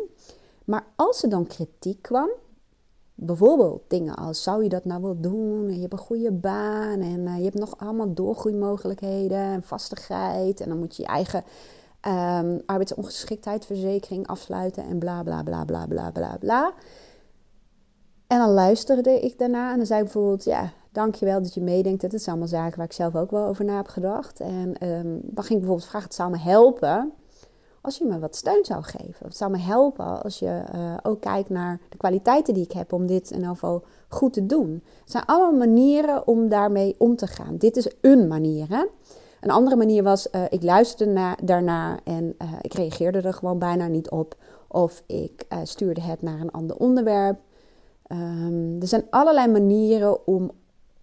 Maar 0.64 0.86
als 0.96 1.22
er 1.22 1.28
dan 1.28 1.46
kritiek 1.46 2.02
kwam, 2.02 2.30
bijvoorbeeld 3.14 3.82
dingen 3.88 4.14
als 4.14 4.42
zou 4.42 4.62
je 4.62 4.68
dat 4.68 4.84
nou 4.84 5.02
wel 5.02 5.20
doen? 5.20 5.68
En 5.68 5.74
je 5.74 5.80
hebt 5.80 5.92
een 5.92 5.98
goede 5.98 6.32
baan 6.32 7.00
en 7.00 7.20
uh, 7.20 7.36
je 7.36 7.44
hebt 7.44 7.58
nog 7.58 7.78
allemaal 7.78 8.14
doorgroeimogelijkheden 8.14 9.38
en 9.38 9.62
vastigheid 9.62 10.60
en 10.60 10.68
dan 10.68 10.78
moet 10.78 10.96
je 10.96 11.02
je 11.02 11.08
eigen 11.08 11.44
um, 12.06 12.62
arbeidsongeschiktheidsverzekering 12.66 14.26
afsluiten 14.26 14.84
en 14.84 14.98
bla 14.98 15.22
bla 15.22 15.42
bla 15.42 15.64
bla 15.64 15.86
bla 15.86 16.10
bla 16.10 16.36
bla. 16.40 16.72
En 18.26 18.38
dan 18.38 18.50
luisterde 18.50 19.20
ik 19.20 19.38
daarna 19.38 19.70
en 19.70 19.76
dan 19.76 19.86
zei 19.86 19.98
ik 19.98 20.04
bijvoorbeeld, 20.04 20.44
ja, 20.44 20.72
dankjewel 20.92 21.42
dat 21.42 21.54
je 21.54 21.60
meedenkt. 21.60 22.00
Dat 22.00 22.10
zijn 22.10 22.26
allemaal 22.26 22.60
zaken 22.60 22.76
waar 22.76 22.86
ik 22.86 22.92
zelf 22.92 23.16
ook 23.16 23.30
wel 23.30 23.46
over 23.46 23.64
na 23.64 23.76
heb 23.76 23.88
gedacht. 23.88 24.40
En 24.40 24.88
um, 24.88 25.20
dan 25.22 25.44
ging 25.44 25.58
ik 25.58 25.58
bijvoorbeeld 25.58 25.84
vragen, 25.84 26.08
het 26.08 26.16
zou 26.16 26.30
me 26.30 26.38
helpen 26.38 27.12
als 27.80 27.98
je 27.98 28.04
me 28.04 28.18
wat 28.18 28.36
steun 28.36 28.64
zou 28.64 28.82
geven. 28.82 29.26
Het 29.26 29.36
zou 29.36 29.50
me 29.50 29.58
helpen 29.58 30.22
als 30.22 30.38
je 30.38 30.62
uh, 30.74 30.96
ook 31.02 31.20
kijkt 31.20 31.48
naar 31.48 31.80
de 31.88 31.96
kwaliteiten 31.96 32.54
die 32.54 32.64
ik 32.64 32.72
heb 32.72 32.92
om 32.92 33.06
dit 33.06 33.30
in 33.30 33.38
ieder 33.38 33.80
goed 34.08 34.32
te 34.32 34.46
doen. 34.46 34.82
Het 35.00 35.10
zijn 35.10 35.24
allemaal 35.24 35.68
manieren 35.68 36.26
om 36.26 36.48
daarmee 36.48 36.94
om 36.98 37.16
te 37.16 37.26
gaan. 37.26 37.56
Dit 37.56 37.76
is 37.76 37.90
een 38.00 38.28
manier, 38.28 38.68
hè. 38.68 38.84
Een 39.42 39.50
andere 39.50 39.76
manier 39.76 40.02
was, 40.02 40.28
uh, 40.32 40.44
ik 40.48 40.62
luisterde 40.62 41.12
na, 41.12 41.36
daarna 41.42 41.98
en 42.04 42.34
uh, 42.42 42.52
ik 42.60 42.74
reageerde 42.74 43.20
er 43.20 43.34
gewoon 43.34 43.58
bijna 43.58 43.86
niet 43.86 44.10
op. 44.10 44.36
Of 44.68 45.02
ik 45.06 45.44
uh, 45.52 45.58
stuurde 45.62 46.00
het 46.00 46.22
naar 46.22 46.40
een 46.40 46.50
ander 46.50 46.76
onderwerp. 46.76 47.40
Um, 48.08 48.80
er 48.80 48.86
zijn 48.86 49.04
allerlei 49.10 49.48
manieren 49.48 50.26
om 50.26 50.50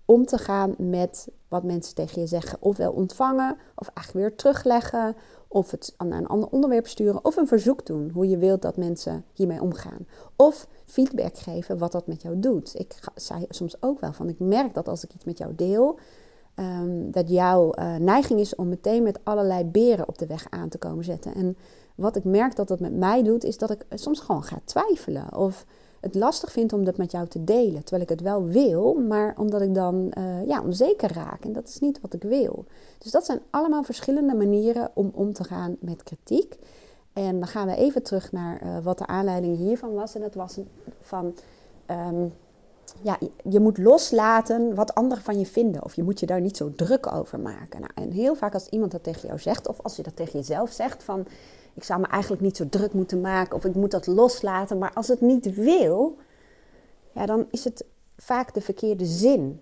om 0.05 0.25
te 0.25 0.37
gaan 0.37 0.75
met 0.77 1.27
wat 1.47 1.63
mensen 1.63 1.95
tegen 1.95 2.21
je 2.21 2.27
zeggen. 2.27 2.57
Ofwel 2.61 2.91
ontvangen, 2.91 3.57
of 3.75 3.89
eigenlijk 3.93 4.27
weer 4.27 4.37
terugleggen, 4.37 5.15
of 5.47 5.71
het 5.71 5.93
aan 5.97 6.11
een 6.11 6.27
ander 6.27 6.49
onderwerp 6.49 6.87
sturen, 6.87 7.25
of 7.25 7.35
een 7.35 7.47
verzoek 7.47 7.85
doen 7.85 8.09
hoe 8.13 8.29
je 8.29 8.37
wilt 8.37 8.61
dat 8.61 8.77
mensen 8.77 9.25
hiermee 9.33 9.61
omgaan. 9.61 10.07
Of 10.35 10.67
feedback 10.85 11.37
geven 11.37 11.77
wat 11.77 11.91
dat 11.91 12.07
met 12.07 12.21
jou 12.21 12.39
doet. 12.39 12.79
Ik 12.79 12.99
zei 13.15 13.45
soms 13.49 13.81
ook 13.81 13.99
wel 13.99 14.13
van, 14.13 14.29
ik 14.29 14.39
merk 14.39 14.73
dat 14.73 14.87
als 14.87 15.03
ik 15.03 15.13
iets 15.13 15.25
met 15.25 15.37
jou 15.37 15.55
deel, 15.55 15.99
ehm, 16.59 17.11
dat 17.11 17.29
jouw 17.29 17.71
uh, 17.79 17.95
neiging 17.95 18.39
is 18.39 18.55
om 18.55 18.69
meteen 18.69 19.03
met 19.03 19.19
allerlei 19.23 19.63
beren 19.63 20.07
op 20.07 20.17
de 20.17 20.25
weg 20.25 20.47
aan 20.49 20.69
te 20.69 20.77
komen 20.77 21.03
zetten. 21.03 21.33
En 21.35 21.57
wat 21.95 22.15
ik 22.15 22.23
merk 22.23 22.55
dat 22.55 22.67
dat 22.67 22.79
met 22.79 22.95
mij 22.95 23.23
doet, 23.23 23.43
is 23.43 23.57
dat 23.57 23.69
ik 23.69 23.85
soms 23.89 24.19
gewoon 24.19 24.43
ga 24.43 24.59
twijfelen. 24.63 25.35
Of 25.35 25.65
het 25.99 26.15
lastig 26.15 26.51
vind 26.51 26.73
om 26.73 26.83
dat 26.83 26.97
met 26.97 27.11
jou 27.11 27.27
te 27.27 27.43
delen. 27.43 27.81
Terwijl 27.81 28.01
ik 28.01 28.09
het 28.09 28.21
wel 28.21 28.45
wil, 28.45 28.93
maar 28.93 29.35
omdat 29.37 29.61
ik 29.61 29.73
dan 29.73 30.11
uh, 30.17 30.47
ja, 30.47 30.61
onzeker 30.61 31.13
raak. 31.13 31.43
En 31.43 31.53
dat 31.53 31.67
is 31.67 31.79
niet 31.79 32.01
wat 32.01 32.13
ik 32.13 32.23
wil. 32.23 32.65
Dus 32.97 33.11
dat 33.11 33.25
zijn 33.25 33.39
allemaal 33.49 33.83
verschillende 33.83 34.35
manieren 34.35 34.91
om 34.93 35.11
om 35.13 35.33
te 35.33 35.43
gaan 35.43 35.75
met 35.79 36.03
kritiek. 36.03 36.57
En 37.13 37.39
dan 37.39 37.47
gaan 37.47 37.67
we 37.67 37.75
even 37.75 38.03
terug 38.03 38.31
naar 38.31 38.63
uh, 38.63 38.77
wat 38.83 38.97
de 38.97 39.07
aanleiding 39.07 39.57
hiervan 39.57 39.93
was. 39.93 40.15
En 40.15 40.21
dat 40.21 40.33
was 40.33 40.59
van. 41.01 41.35
Um, 41.87 42.33
ja, 43.01 43.17
je 43.49 43.59
moet 43.59 43.77
loslaten 43.77 44.75
wat 44.75 44.95
anderen 44.95 45.23
van 45.23 45.39
je 45.39 45.45
vinden. 45.45 45.83
Of 45.83 45.95
je 45.95 46.03
moet 46.03 46.19
je 46.19 46.25
daar 46.25 46.41
niet 46.41 46.57
zo 46.57 46.73
druk 46.75 47.13
over 47.13 47.39
maken. 47.39 47.81
Nou, 47.81 47.91
en 47.95 48.11
heel 48.11 48.35
vaak 48.35 48.53
als 48.53 48.67
iemand 48.67 48.91
dat 48.91 49.03
tegen 49.03 49.27
jou 49.27 49.39
zegt, 49.39 49.67
of 49.67 49.79
als 49.81 49.95
je 49.95 50.03
dat 50.03 50.15
tegen 50.15 50.39
jezelf 50.39 50.71
zegt, 50.71 51.03
van 51.03 51.25
ik 51.73 51.83
zou 51.83 51.99
me 51.99 52.07
eigenlijk 52.07 52.41
niet 52.41 52.57
zo 52.57 52.69
druk 52.69 52.93
moeten 52.93 53.21
maken 53.21 53.55
of 53.55 53.65
ik 53.65 53.75
moet 53.75 53.91
dat 53.91 54.07
loslaten. 54.07 54.77
Maar 54.77 54.93
als 54.93 55.07
het 55.07 55.21
niet 55.21 55.53
wil, 55.55 56.17
ja, 57.11 57.25
dan 57.25 57.47
is 57.51 57.63
het 57.63 57.85
vaak 58.17 58.53
de 58.53 58.61
verkeerde 58.61 59.05
zin 59.05 59.61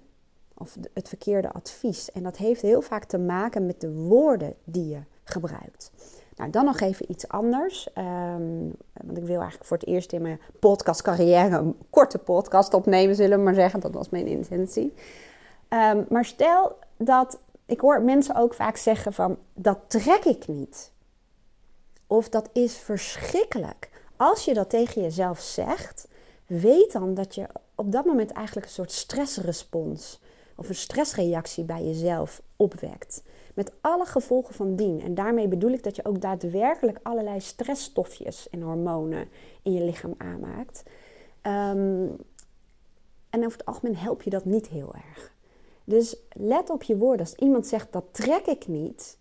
of 0.57 0.77
het 0.93 1.07
verkeerde 1.07 1.51
advies. 1.51 2.11
En 2.11 2.23
dat 2.23 2.37
heeft 2.37 2.61
heel 2.61 2.81
vaak 2.81 3.03
te 3.03 3.17
maken 3.17 3.65
met 3.65 3.81
de 3.81 3.93
woorden 3.93 4.53
die 4.63 4.87
je 4.87 4.99
gebruikt. 5.23 5.91
Nou, 6.37 6.49
dan 6.49 6.65
nog 6.65 6.79
even 6.79 7.11
iets 7.11 7.27
anders. 7.27 7.89
Um, 7.97 8.75
want 8.93 9.17
ik 9.17 9.25
wil 9.25 9.39
eigenlijk 9.39 9.65
voor 9.65 9.77
het 9.77 9.87
eerst 9.87 10.11
in 10.11 10.21
mijn 10.21 10.41
podcastcarrière 10.59 11.57
een 11.57 11.77
korte 11.89 12.17
podcast 12.17 12.73
opnemen, 12.73 13.15
zullen 13.15 13.37
we 13.37 13.43
maar 13.43 13.53
zeggen. 13.53 13.79
Dat 13.79 13.93
was 13.93 14.09
mijn 14.09 14.27
intentie. 14.27 14.93
Um, 15.69 16.05
maar 16.09 16.25
stel 16.25 16.77
dat 16.97 17.39
ik 17.65 17.79
hoor 17.79 18.01
mensen 18.01 18.35
ook 18.35 18.53
vaak 18.53 18.77
zeggen 18.77 19.13
van 19.13 19.37
dat 19.53 19.79
trek 19.87 20.25
ik 20.25 20.47
niet. 20.47 20.91
Of 22.07 22.29
dat 22.29 22.49
is 22.53 22.77
verschrikkelijk. 22.77 23.89
Als 24.15 24.45
je 24.45 24.53
dat 24.53 24.69
tegen 24.69 25.01
jezelf 25.01 25.39
zegt, 25.39 26.07
weet 26.45 26.91
dan 26.91 27.13
dat 27.13 27.35
je 27.35 27.47
op 27.75 27.91
dat 27.91 28.05
moment 28.05 28.31
eigenlijk 28.31 28.65
een 28.67 28.73
soort 28.73 28.91
stressrespons 28.91 30.21
of 30.55 30.69
een 30.69 30.75
stressreactie 30.75 31.63
bij 31.63 31.83
jezelf 31.83 32.41
opwekt. 32.55 33.23
Met 33.57 33.71
alle 33.81 34.05
gevolgen 34.05 34.53
van 34.53 34.75
dien. 34.75 35.01
En 35.01 35.15
daarmee 35.15 35.47
bedoel 35.47 35.71
ik 35.71 35.83
dat 35.83 35.95
je 35.95 36.05
ook 36.05 36.21
daadwerkelijk 36.21 36.99
allerlei 37.03 37.39
stressstofjes 37.39 38.49
en 38.49 38.61
hormonen 38.61 39.29
in 39.61 39.73
je 39.73 39.83
lichaam 39.83 40.13
aanmaakt. 40.17 40.83
Um, 41.41 42.15
en 43.29 43.45
over 43.45 43.57
het 43.57 43.65
algemeen 43.65 43.95
help 43.95 44.21
je 44.21 44.29
dat 44.29 44.45
niet 44.45 44.67
heel 44.67 44.93
erg. 44.93 45.31
Dus 45.83 46.17
let 46.31 46.69
op 46.69 46.83
je 46.83 46.97
woorden. 46.97 47.25
Als 47.25 47.35
iemand 47.35 47.67
zegt 47.67 47.91
dat 47.91 48.03
trek 48.11 48.45
ik 48.45 48.67
niet, 48.67 49.17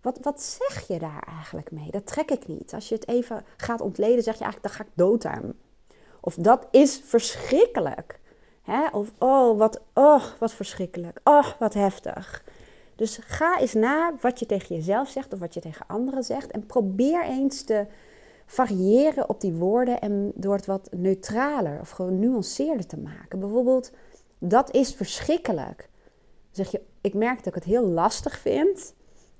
wat, 0.00 0.18
wat 0.22 0.42
zeg 0.42 0.88
je 0.88 0.98
daar 0.98 1.22
eigenlijk 1.36 1.70
mee? 1.70 1.90
Dat 1.90 2.06
trek 2.06 2.30
ik 2.30 2.46
niet. 2.46 2.74
Als 2.74 2.88
je 2.88 2.94
het 2.94 3.08
even 3.08 3.44
gaat 3.56 3.80
ontleden, 3.80 4.22
zeg 4.22 4.38
je 4.38 4.44
eigenlijk, 4.44 4.74
dan 4.74 4.86
ga 4.86 4.90
ik 4.90 4.96
dood 4.98 5.24
aan. 5.24 5.52
Of 6.20 6.34
dat 6.34 6.66
is 6.70 7.00
verschrikkelijk. 7.04 8.20
Of 8.92 9.12
oh 9.18 9.58
wat, 9.58 9.80
oh, 9.92 10.24
wat 10.38 10.52
verschrikkelijk. 10.52 11.20
Oh, 11.24 11.46
wat 11.58 11.74
heftig. 11.74 12.44
Dus 13.02 13.18
ga 13.22 13.58
eens 13.58 13.72
na 13.72 14.14
wat 14.20 14.38
je 14.38 14.46
tegen 14.46 14.76
jezelf 14.76 15.08
zegt 15.08 15.32
of 15.32 15.38
wat 15.38 15.54
je 15.54 15.60
tegen 15.60 15.86
anderen 15.86 16.22
zegt. 16.22 16.50
En 16.50 16.66
probeer 16.66 17.24
eens 17.24 17.62
te 17.62 17.86
variëren 18.46 19.28
op 19.28 19.40
die 19.40 19.52
woorden 19.52 20.00
en 20.00 20.32
door 20.34 20.54
het 20.54 20.66
wat 20.66 20.88
neutraler 20.90 21.80
of 21.80 21.90
gewoon 21.90 22.18
nuanceerder 22.18 22.86
te 22.86 22.98
maken. 22.98 23.40
Bijvoorbeeld, 23.40 23.92
dat 24.38 24.74
is 24.74 24.94
verschrikkelijk. 24.94 25.88
Zeg 26.50 26.70
je, 26.70 26.80
ik 27.00 27.14
merk 27.14 27.36
dat 27.36 27.46
ik 27.46 27.54
het 27.54 27.64
heel 27.64 27.86
lastig 27.86 28.38
vind 28.38 28.94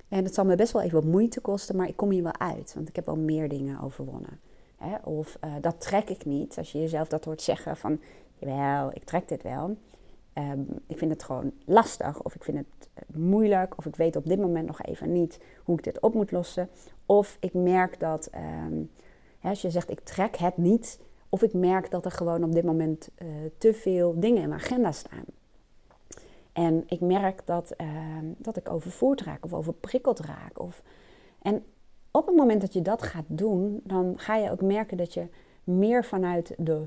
en 0.08 0.24
het 0.24 0.34
zal 0.34 0.44
me 0.44 0.54
best 0.54 0.72
wel 0.72 0.82
even 0.82 1.02
wat 1.02 1.12
moeite 1.12 1.40
kosten, 1.40 1.76
maar 1.76 1.88
ik 1.88 1.96
kom 1.96 2.10
hier 2.10 2.22
wel 2.22 2.38
uit. 2.38 2.72
Want 2.74 2.88
ik 2.88 2.96
heb 2.96 3.06
wel 3.06 3.16
meer 3.16 3.48
dingen 3.48 3.80
overwonnen. 3.80 4.40
Of 5.04 5.38
uh, 5.44 5.54
dat 5.60 5.80
trek 5.80 6.08
ik 6.08 6.24
niet. 6.24 6.58
Als 6.58 6.72
je 6.72 6.78
jezelf 6.78 7.08
dat 7.08 7.24
hoort 7.24 7.42
zeggen 7.42 7.76
van, 7.76 8.00
jawel, 8.38 8.90
ik 8.94 9.04
trek 9.04 9.28
dit 9.28 9.42
wel. 9.42 9.76
Um, 10.34 10.66
ik 10.86 10.98
vind 10.98 11.10
het 11.10 11.22
gewoon 11.22 11.52
lastig. 11.64 12.22
Of 12.22 12.34
ik 12.34 12.44
vind 12.44 12.56
het 12.58 12.88
eh, 12.94 13.16
moeilijk. 13.16 13.78
Of 13.78 13.86
ik 13.86 13.96
weet 13.96 14.16
op 14.16 14.26
dit 14.26 14.40
moment 14.40 14.66
nog 14.66 14.82
even 14.82 15.12
niet 15.12 15.40
hoe 15.64 15.78
ik 15.78 15.84
dit 15.84 16.00
op 16.00 16.14
moet 16.14 16.30
lossen. 16.30 16.68
Of 17.06 17.36
ik 17.40 17.54
merk 17.54 18.00
dat, 18.00 18.30
hè, 19.38 19.48
als 19.48 19.62
je 19.62 19.70
zegt 19.70 19.90
ik 19.90 20.00
trek 20.00 20.36
het 20.36 20.56
niet. 20.56 21.00
Of 21.28 21.42
ik 21.42 21.52
merk 21.52 21.90
dat 21.90 22.04
er 22.04 22.10
gewoon 22.10 22.44
op 22.44 22.52
dit 22.52 22.64
moment 22.64 23.10
uh, 23.18 23.28
te 23.58 23.74
veel 23.74 24.20
dingen 24.20 24.42
in 24.42 24.48
mijn 24.48 24.60
agenda 24.60 24.92
staan. 24.92 25.24
En 26.52 26.84
ik 26.86 27.00
merk 27.00 27.42
dat, 27.44 27.70
ehm, 27.70 28.24
dat 28.38 28.56
ik 28.56 28.70
overvoerd 28.70 29.20
raak 29.20 29.44
of 29.44 29.52
overprikkeld 29.52 30.20
raak. 30.20 30.60
Of... 30.60 30.82
En 31.42 31.64
op 32.10 32.26
het 32.26 32.36
moment 32.36 32.60
dat 32.60 32.72
je 32.72 32.82
dat 32.82 33.02
gaat 33.02 33.24
doen, 33.26 33.80
dan 33.84 34.14
ga 34.16 34.36
je 34.36 34.50
ook 34.50 34.62
merken 34.62 34.96
dat 34.96 35.14
je 35.14 35.26
meer 35.64 36.04
vanuit 36.04 36.54
de 36.58 36.86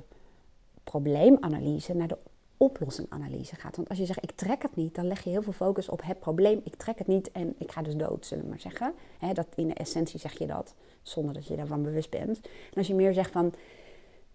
probleemanalyse 0.83 1.95
naar 1.95 2.07
de 2.07 2.17
oplossinganalyse 2.57 3.55
gaat. 3.55 3.75
Want 3.75 3.89
als 3.89 3.97
je 3.97 4.05
zegt 4.05 4.23
ik 4.23 4.31
trek 4.31 4.61
het 4.61 4.75
niet, 4.75 4.95
dan 4.95 5.07
leg 5.07 5.23
je 5.23 5.29
heel 5.29 5.41
veel 5.41 5.53
focus 5.53 5.89
op 5.89 6.01
het 6.03 6.19
probleem. 6.19 6.61
Ik 6.63 6.75
trek 6.75 6.97
het 6.97 7.07
niet 7.07 7.31
en 7.31 7.55
ik 7.57 7.71
ga 7.71 7.81
dus 7.81 7.95
dood, 7.95 8.25
zullen 8.25 8.43
we 8.43 8.49
maar 8.49 8.59
zeggen. 8.59 8.93
dat 9.33 9.47
in 9.55 9.67
de 9.67 9.73
essentie 9.73 10.19
zeg 10.19 10.37
je 10.37 10.47
dat, 10.47 10.73
zonder 11.01 11.33
dat 11.33 11.47
je 11.47 11.55
daarvan 11.55 11.83
bewust 11.83 12.09
bent. 12.09 12.39
En 12.45 12.77
als 12.77 12.87
je 12.87 12.95
meer 12.95 13.13
zegt 13.13 13.31
van 13.31 13.53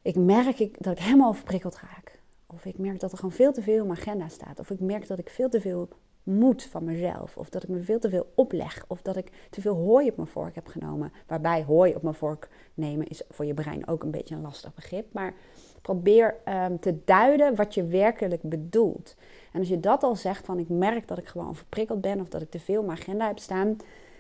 ik 0.03 0.17
merk 0.17 0.83
dat 0.83 0.93
ik 0.93 1.03
helemaal 1.03 1.29
overprikkeld 1.29 1.77
raak. 1.77 2.19
Of 2.47 2.65
ik 2.65 2.79
merk 2.79 3.01
dat 3.01 3.13
er 3.13 3.17
gewoon 3.19 3.33
veel 3.33 3.53
te 3.53 3.63
veel 3.63 3.81
op 3.81 3.87
mijn 3.87 4.01
agenda 4.01 4.29
staat. 4.29 4.59
Of 4.59 4.71
ik 4.71 4.81
merk 4.81 5.07
dat 5.07 5.19
ik 5.19 5.31
veel 5.31 5.49
te 5.49 5.61
veel 5.61 5.89
moet 6.23 6.63
van 6.63 6.85
mezelf. 6.85 7.37
Of 7.37 7.49
dat 7.49 7.63
ik 7.63 7.69
me 7.69 7.83
veel 7.83 7.99
te 7.99 8.09
veel 8.09 8.33
opleg. 8.35 8.85
Of 8.89 9.03
dat 9.03 9.17
ik 9.17 9.33
te 9.51 9.61
veel 9.61 9.75
hooi 9.75 10.09
op 10.09 10.17
mijn 10.17 10.29
vork 10.29 10.55
heb 10.55 10.67
genomen. 10.67 11.13
Waarbij 11.27 11.63
hooi 11.63 11.95
op 11.95 12.03
mijn 12.03 12.15
vork 12.15 12.49
nemen 12.75 13.09
is 13.09 13.23
voor 13.29 13.45
je 13.45 13.55
brein 13.55 13.89
ook 13.89 14.03
een 14.03 14.11
beetje 14.11 14.35
een 14.35 14.41
lastig 14.41 14.75
begrip. 14.75 15.13
Maar 15.13 15.35
probeer 15.83 16.37
um, 16.49 16.81
te 16.81 16.99
duiden 17.05 17.55
wat 17.55 17.75
je 17.75 17.87
werkelijk 17.87 18.43
bedoelt. 18.43 19.17
En 19.53 19.59
als 19.59 19.69
je 19.69 19.81
dat 19.81 20.03
al 20.03 20.17
zegt 20.17 20.45
van 20.45 20.59
ik 20.59 20.69
merk 20.69 21.09
dat 21.09 21.19
ik 21.19 21.27
gewoon 21.27 21.57
verprikkeld 21.57 22.01
ben. 22.01 22.21
Of 22.21 22.29
dat 22.29 22.43
ik 22.43 22.51
te 22.51 22.61
veel 22.61 22.81
op 22.81 22.87
mijn 22.87 22.99
agenda 22.99 23.27
heb 23.27 23.39
staan. 23.39 23.77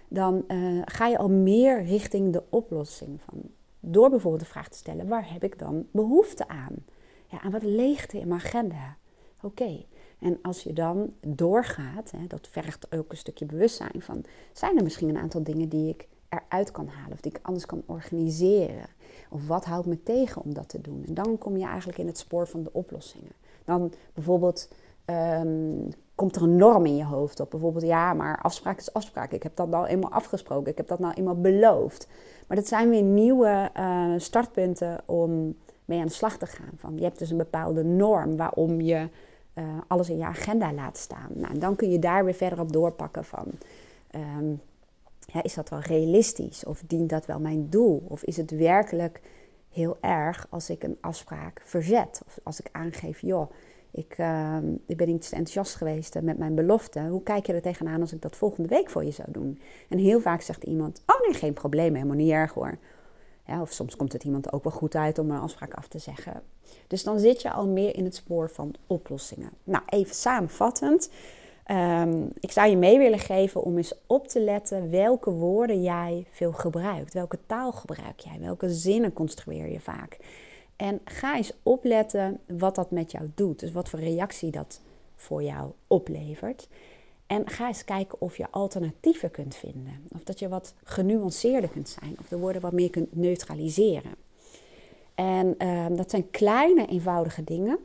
Dan 0.09 0.45
uh, 0.49 0.83
ga 0.85 1.07
je 1.07 1.19
al 1.19 1.31
meer 1.31 1.85
richting 1.85 2.33
de 2.33 2.43
oplossing 2.49 3.21
van. 3.21 3.43
Door 3.81 4.11
bijvoorbeeld 4.11 4.43
de 4.43 4.49
vraag 4.49 4.69
te 4.69 4.79
stellen, 4.79 5.09
waar 5.09 5.33
heb 5.33 5.45
ik 5.45 5.59
dan 5.59 5.87
behoefte 5.90 6.49
aan? 6.49 6.75
Ja, 7.26 7.43
en 7.43 7.50
wat 7.50 7.62
leegte 7.62 8.19
in 8.19 8.29
mijn 8.29 8.40
agenda. 8.40 8.97
Oké. 9.43 9.85
En 10.19 10.38
als 10.43 10.62
je 10.62 10.73
dan 10.73 11.12
doorgaat, 11.21 12.11
hè, 12.11 12.26
dat 12.26 12.49
vergt 12.49 12.95
ook 12.95 13.11
een 13.11 13.17
stukje 13.17 13.47
bewustzijn 13.47 14.02
van, 14.02 14.25
zijn 14.52 14.76
er 14.76 14.83
misschien 14.83 15.09
een 15.09 15.19
aantal 15.19 15.43
dingen 15.43 15.69
die 15.69 15.88
ik 15.88 16.09
eruit 16.29 16.71
kan 16.71 16.87
halen 16.88 17.12
of 17.12 17.21
die 17.21 17.33
ik 17.33 17.38
anders 17.43 17.67
kan 17.67 17.83
organiseren? 17.87 18.87
Of 19.33 19.47
wat 19.47 19.65
houdt 19.65 19.87
me 19.87 20.03
tegen 20.03 20.43
om 20.43 20.55
dat 20.55 20.69
te 20.69 20.81
doen? 20.81 21.05
En 21.07 21.15
dan 21.15 21.39
kom 21.39 21.57
je 21.57 21.65
eigenlijk 21.65 21.99
in 21.99 22.07
het 22.07 22.19
spoor 22.19 22.47
van 22.47 22.63
de 22.63 22.73
oplossingen. 22.73 23.33
Dan 23.65 23.93
bijvoorbeeld 24.15 24.69
um, 25.07 25.89
komt 26.15 26.37
er 26.37 26.43
een 26.43 26.57
norm 26.57 26.87
in 26.87 26.97
je 26.97 27.05
hoofd 27.05 27.41
op. 27.41 27.51
Bijvoorbeeld, 27.51 27.85
ja, 27.85 28.15
maar 28.15 28.39
afspraak 28.43 28.79
is 28.79 28.93
afspraak. 28.93 29.33
Ik 29.33 29.43
heb 29.43 29.57
dat 29.57 29.69
nou 29.69 29.87
eenmaal 29.87 30.11
afgesproken. 30.11 30.71
Ik 30.71 30.77
heb 30.77 30.89
dat 30.89 30.99
nou 30.99 31.15
eenmaal 31.15 31.41
beloofd. 31.41 32.09
Maar 32.47 32.57
dat 32.57 32.67
zijn 32.67 32.91
weer 32.91 33.03
nieuwe 33.03 33.71
uh, 33.77 34.15
startpunten 34.17 35.01
om 35.07 35.57
mee 35.85 36.01
aan 36.01 36.07
de 36.07 36.13
slag 36.13 36.37
te 36.37 36.47
gaan. 36.47 36.73
Van, 36.77 36.97
je 36.97 37.03
hebt 37.03 37.19
dus 37.19 37.31
een 37.31 37.37
bepaalde 37.37 37.85
norm 37.85 38.37
waarom 38.37 38.81
je 38.81 39.09
uh, 39.55 39.65
alles 39.87 40.11
in 40.11 40.19
je 40.19 40.25
agenda 40.25 40.73
laat 40.73 40.97
staan. 40.97 41.29
Nou, 41.35 41.53
en 41.53 41.59
dan 41.59 41.77
kun 41.77 41.91
je 41.91 41.99
daar 41.99 42.25
weer 42.25 42.35
verder 42.35 42.61
op 42.61 42.73
doorpakken 42.73 43.25
van... 43.25 43.47
Um, 44.39 44.61
is 45.43 45.55
dat 45.55 45.69
wel 45.69 45.81
realistisch? 45.81 46.65
Of 46.65 46.83
dient 46.87 47.11
dat 47.11 47.27
wel 47.27 47.41
mijn 47.41 47.71
doel? 47.71 48.05
Of 48.09 48.23
is 48.23 48.37
het 48.37 48.51
werkelijk 48.51 49.21
heel 49.69 49.97
erg 50.01 50.47
als 50.51 50.71
ik 50.71 50.83
een 50.83 50.99
afspraak 51.01 51.63
verzet? 51.65 52.23
Of 52.27 52.39
als 52.43 52.61
ik 52.61 52.69
aangeef, 52.73 53.21
joh, 53.21 53.51
ik, 53.91 54.19
uh, 54.19 54.57
ik 54.87 54.97
ben 54.97 55.19
te 55.19 55.37
enthousiast 55.37 55.75
geweest 55.75 56.21
met 56.23 56.39
mijn 56.39 56.55
belofte. 56.55 57.01
Hoe 57.01 57.23
kijk 57.23 57.47
je 57.47 57.53
er 57.53 57.63
tegenaan 57.63 58.01
als 58.01 58.13
ik 58.13 58.23
dat 58.23 58.37
volgende 58.37 58.69
week 58.69 58.91
voor 58.91 59.05
je 59.05 59.11
zou 59.11 59.29
doen? 59.31 59.61
En 59.89 59.99
heel 59.99 60.21
vaak 60.21 60.41
zegt 60.41 60.65
iemand, 60.65 61.03
oh 61.07 61.21
nee, 61.21 61.35
geen 61.35 61.53
probleem, 61.53 61.95
helemaal 61.95 62.17
niet 62.17 62.31
erg 62.31 62.53
hoor. 62.53 62.79
Of 63.61 63.73
soms 63.73 63.97
komt 63.97 64.13
het 64.13 64.25
iemand 64.25 64.53
ook 64.53 64.63
wel 64.63 64.73
goed 64.73 64.95
uit 64.95 65.19
om 65.19 65.31
een 65.31 65.41
afspraak 65.41 65.75
af 65.75 65.89
te 65.89 65.99
zeggen. 65.99 66.43
Dus 66.87 67.03
dan 67.03 67.19
zit 67.19 67.43
je 67.43 67.53
al 67.53 67.69
meer 67.69 67.97
in 67.97 68.05
het 68.05 68.15
spoor 68.15 68.51
van 68.51 68.75
oplossingen. 68.87 69.51
Nou, 69.65 69.83
even 69.87 70.15
samenvattend. 70.15 71.11
Um, 71.71 72.31
ik 72.41 72.50
zou 72.50 72.71
je 72.71 72.77
mee 72.77 72.99
willen 72.99 73.19
geven 73.19 73.62
om 73.62 73.77
eens 73.77 73.95
op 74.07 74.29
te 74.29 74.41
letten 74.41 74.91
welke 74.91 75.31
woorden 75.31 75.83
jij 75.83 76.27
veel 76.31 76.53
gebruikt. 76.53 77.15
Welke 77.15 77.39
taal 77.47 77.73
gebruik 77.73 78.21
jij? 78.21 78.41
Welke 78.41 78.71
zinnen 78.71 79.12
construeer 79.12 79.73
je 79.73 79.81
vaak? 79.81 80.19
En 80.77 81.00
ga 81.05 81.37
eens 81.37 81.53
opletten 81.62 82.41
wat 82.59 82.75
dat 82.75 82.91
met 82.91 83.11
jou 83.11 83.31
doet. 83.35 83.61
Dus 83.61 83.73
wat 83.73 83.89
voor 83.89 83.99
reactie 83.99 84.50
dat 84.50 84.81
voor 85.15 85.43
jou 85.43 85.71
oplevert. 85.87 86.69
En 87.27 87.49
ga 87.49 87.67
eens 87.67 87.85
kijken 87.85 88.21
of 88.21 88.37
je 88.37 88.50
alternatieven 88.50 89.31
kunt 89.31 89.55
vinden. 89.55 90.07
Of 90.15 90.25
dat 90.25 90.39
je 90.39 90.49
wat 90.49 90.75
genuanceerder 90.85 91.71
kunt 91.71 91.89
zijn. 91.89 92.17
Of 92.21 92.29
de 92.29 92.39
woorden 92.39 92.62
wat 92.62 92.73
meer 92.73 92.91
kunt 92.91 93.17
neutraliseren. 93.17 94.15
En 95.15 95.55
ehm, 95.59 95.95
dat 95.95 96.11
zijn 96.11 96.31
kleine, 96.31 96.87
eenvoudige 96.87 97.45
dingen. 97.45 97.79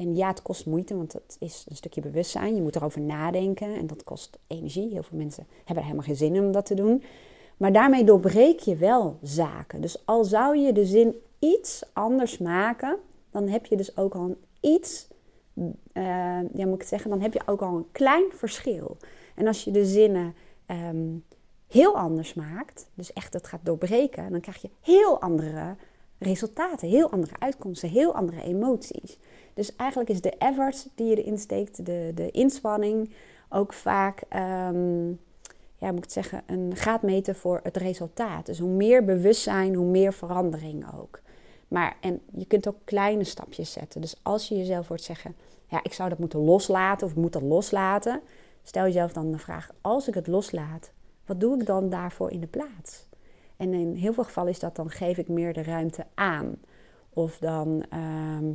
En 0.00 0.16
ja, 0.16 0.28
het 0.28 0.42
kost 0.42 0.66
moeite, 0.66 0.96
want 0.96 1.12
het 1.12 1.36
is 1.38 1.66
een 1.68 1.76
stukje 1.76 2.00
bewustzijn. 2.00 2.54
Je 2.54 2.62
moet 2.62 2.76
erover 2.76 3.00
nadenken 3.00 3.74
en 3.74 3.86
dat 3.86 4.04
kost 4.04 4.38
energie. 4.46 4.90
Heel 4.92 5.02
veel 5.02 5.18
mensen 5.18 5.46
hebben 5.56 5.76
er 5.76 5.82
helemaal 5.82 6.04
geen 6.04 6.16
zin 6.16 6.34
in 6.34 6.44
om 6.44 6.52
dat 6.52 6.66
te 6.66 6.74
doen. 6.74 7.02
Maar 7.56 7.72
daarmee 7.72 8.04
doorbreek 8.04 8.60
je 8.60 8.76
wel 8.76 9.18
zaken. 9.22 9.80
Dus 9.80 10.06
al 10.06 10.24
zou 10.24 10.56
je 10.56 10.72
de 10.72 10.84
zin 10.84 11.14
iets 11.38 11.82
anders 11.92 12.38
maken, 12.38 12.98
dan 13.30 13.48
heb 13.48 13.66
je 13.66 13.76
dus 13.76 13.96
ook 13.96 14.14
al 14.14 14.36
iets, 14.60 15.08
uh, 15.92 16.40
moet 16.52 16.82
ik 16.82 16.88
zeggen, 16.88 17.10
dan 17.10 17.20
heb 17.20 17.32
je 17.32 17.42
ook 17.46 17.62
al 17.62 17.76
een 17.76 17.88
klein 17.92 18.24
verschil. 18.32 18.96
En 19.34 19.46
als 19.46 19.64
je 19.64 19.70
de 19.70 19.84
zinnen 19.84 20.34
ehm, 20.66 21.16
heel 21.66 21.96
anders 21.96 22.34
maakt, 22.34 22.90
dus 22.94 23.12
echt 23.12 23.32
het 23.32 23.46
gaat 23.46 23.64
doorbreken, 23.64 24.30
dan 24.30 24.40
krijg 24.40 24.62
je 24.62 24.70
heel 24.80 25.20
andere 25.20 25.76
resultaten, 26.20 26.88
heel 26.88 27.10
andere 27.10 27.34
uitkomsten, 27.38 27.88
heel 27.88 28.14
andere 28.14 28.42
emoties. 28.42 29.18
Dus 29.54 29.76
eigenlijk 29.76 30.10
is 30.10 30.20
de 30.20 30.36
effort 30.38 30.88
die 30.94 31.06
je 31.06 31.22
erin 31.22 31.38
steekt, 31.38 31.86
de, 31.86 32.12
de 32.14 32.30
inspanning, 32.30 33.14
ook 33.48 33.72
vaak, 33.72 34.22
um, 34.70 35.20
ja, 35.76 35.92
moet 35.92 36.04
ik 36.04 36.10
zeggen, 36.10 36.42
een 36.46 36.76
gaatmeter 36.76 37.34
voor 37.34 37.60
het 37.62 37.76
resultaat. 37.76 38.46
Dus 38.46 38.58
hoe 38.58 38.70
meer 38.70 39.04
bewustzijn, 39.04 39.74
hoe 39.74 39.86
meer 39.86 40.12
verandering 40.12 40.84
ook. 41.00 41.20
Maar 41.68 41.96
en 42.00 42.20
je 42.34 42.46
kunt 42.46 42.68
ook 42.68 42.76
kleine 42.84 43.24
stapjes 43.24 43.72
zetten. 43.72 44.00
Dus 44.00 44.20
als 44.22 44.48
je 44.48 44.56
jezelf 44.56 44.88
hoort 44.88 45.02
zeggen, 45.02 45.36
ja, 45.66 45.82
ik 45.82 45.92
zou 45.92 46.08
dat 46.08 46.18
moeten 46.18 46.40
loslaten 46.40 47.06
of 47.06 47.14
moet 47.14 47.32
dat 47.32 47.42
loslaten, 47.42 48.20
stel 48.62 48.84
jezelf 48.84 49.12
dan 49.12 49.32
de 49.32 49.38
vraag: 49.38 49.70
als 49.80 50.08
ik 50.08 50.14
het 50.14 50.26
loslaat, 50.26 50.90
wat 51.26 51.40
doe 51.40 51.60
ik 51.60 51.66
dan 51.66 51.88
daarvoor 51.88 52.30
in 52.30 52.40
de 52.40 52.46
plaats? 52.46 53.08
En 53.60 53.74
in 53.74 53.94
heel 53.94 54.12
veel 54.12 54.24
gevallen 54.24 54.50
is 54.50 54.58
dat 54.58 54.76
dan 54.76 54.90
geef 54.90 55.18
ik 55.18 55.28
meer 55.28 55.52
de 55.52 55.62
ruimte 55.62 56.06
aan. 56.14 56.56
Of 57.10 57.38
dan 57.38 57.84
ehm, 57.90 58.52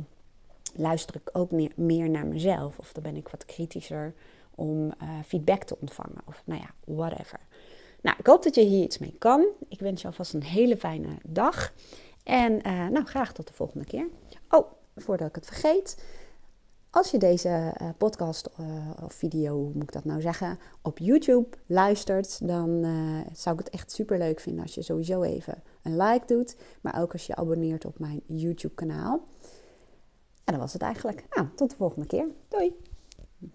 luister 0.74 1.16
ik 1.16 1.30
ook 1.32 1.50
meer, 1.50 1.72
meer, 1.74 2.10
naar 2.10 2.26
mezelf. 2.26 2.78
Of 2.78 2.92
dan 2.92 3.02
ben 3.02 3.16
ik 3.16 3.28
wat 3.28 3.44
kritischer 3.44 4.14
om 4.54 4.84
uh, 4.84 4.92
feedback 5.26 5.62
te 5.62 5.76
ontvangen. 5.80 6.22
Of 6.24 6.42
nou 6.44 6.60
ja, 6.60 6.94
whatever. 6.94 7.38
Nou, 8.00 8.16
ik 8.18 8.26
hoop 8.26 8.42
dat 8.42 8.54
je 8.54 8.60
hier 8.60 8.82
iets 8.82 8.98
mee 8.98 9.14
kan. 9.18 9.46
Ik 9.68 9.80
wens 9.80 10.00
je 10.02 10.06
alvast 10.06 10.34
een 10.34 10.42
hele 10.42 10.76
fijne 10.76 11.16
dag. 11.22 11.72
En 12.22 12.52
uh, 12.52 12.88
nou, 12.88 13.04
graag 13.04 13.32
tot 13.32 13.48
de 13.48 13.54
volgende 13.54 13.84
keer. 13.84 14.06
Oh, 14.48 14.72
voordat 14.96 15.28
ik 15.28 15.34
het 15.34 15.46
vergeet. 15.46 16.04
Als 16.96 17.10
je 17.10 17.18
deze 17.18 17.74
uh, 17.82 17.88
podcast 17.98 18.48
uh, 18.60 18.66
of 19.02 19.12
video, 19.12 19.54
hoe 19.54 19.72
moet 19.72 19.82
ik 19.82 19.92
dat 19.92 20.04
nou 20.04 20.20
zeggen, 20.20 20.58
op 20.82 20.98
YouTube 20.98 21.56
luistert, 21.66 22.48
dan 22.48 22.86
zou 23.32 23.58
ik 23.58 23.64
het 23.64 23.74
echt 23.74 23.92
super 23.92 24.18
leuk 24.18 24.40
vinden 24.40 24.62
als 24.62 24.74
je 24.74 24.82
sowieso 24.82 25.22
even 25.22 25.62
een 25.82 25.96
like 25.96 26.26
doet. 26.26 26.56
Maar 26.80 27.00
ook 27.00 27.12
als 27.12 27.26
je 27.26 27.34
abonneert 27.34 27.84
op 27.84 27.98
mijn 27.98 28.20
YouTube 28.26 28.74
kanaal. 28.74 29.20
En 30.44 30.52
dat 30.52 30.56
was 30.56 30.72
het 30.72 30.82
eigenlijk. 30.82 31.24
Nou, 31.30 31.48
tot 31.54 31.70
de 31.70 31.76
volgende 31.76 32.06
keer. 32.06 32.26
Doei! 32.48 32.95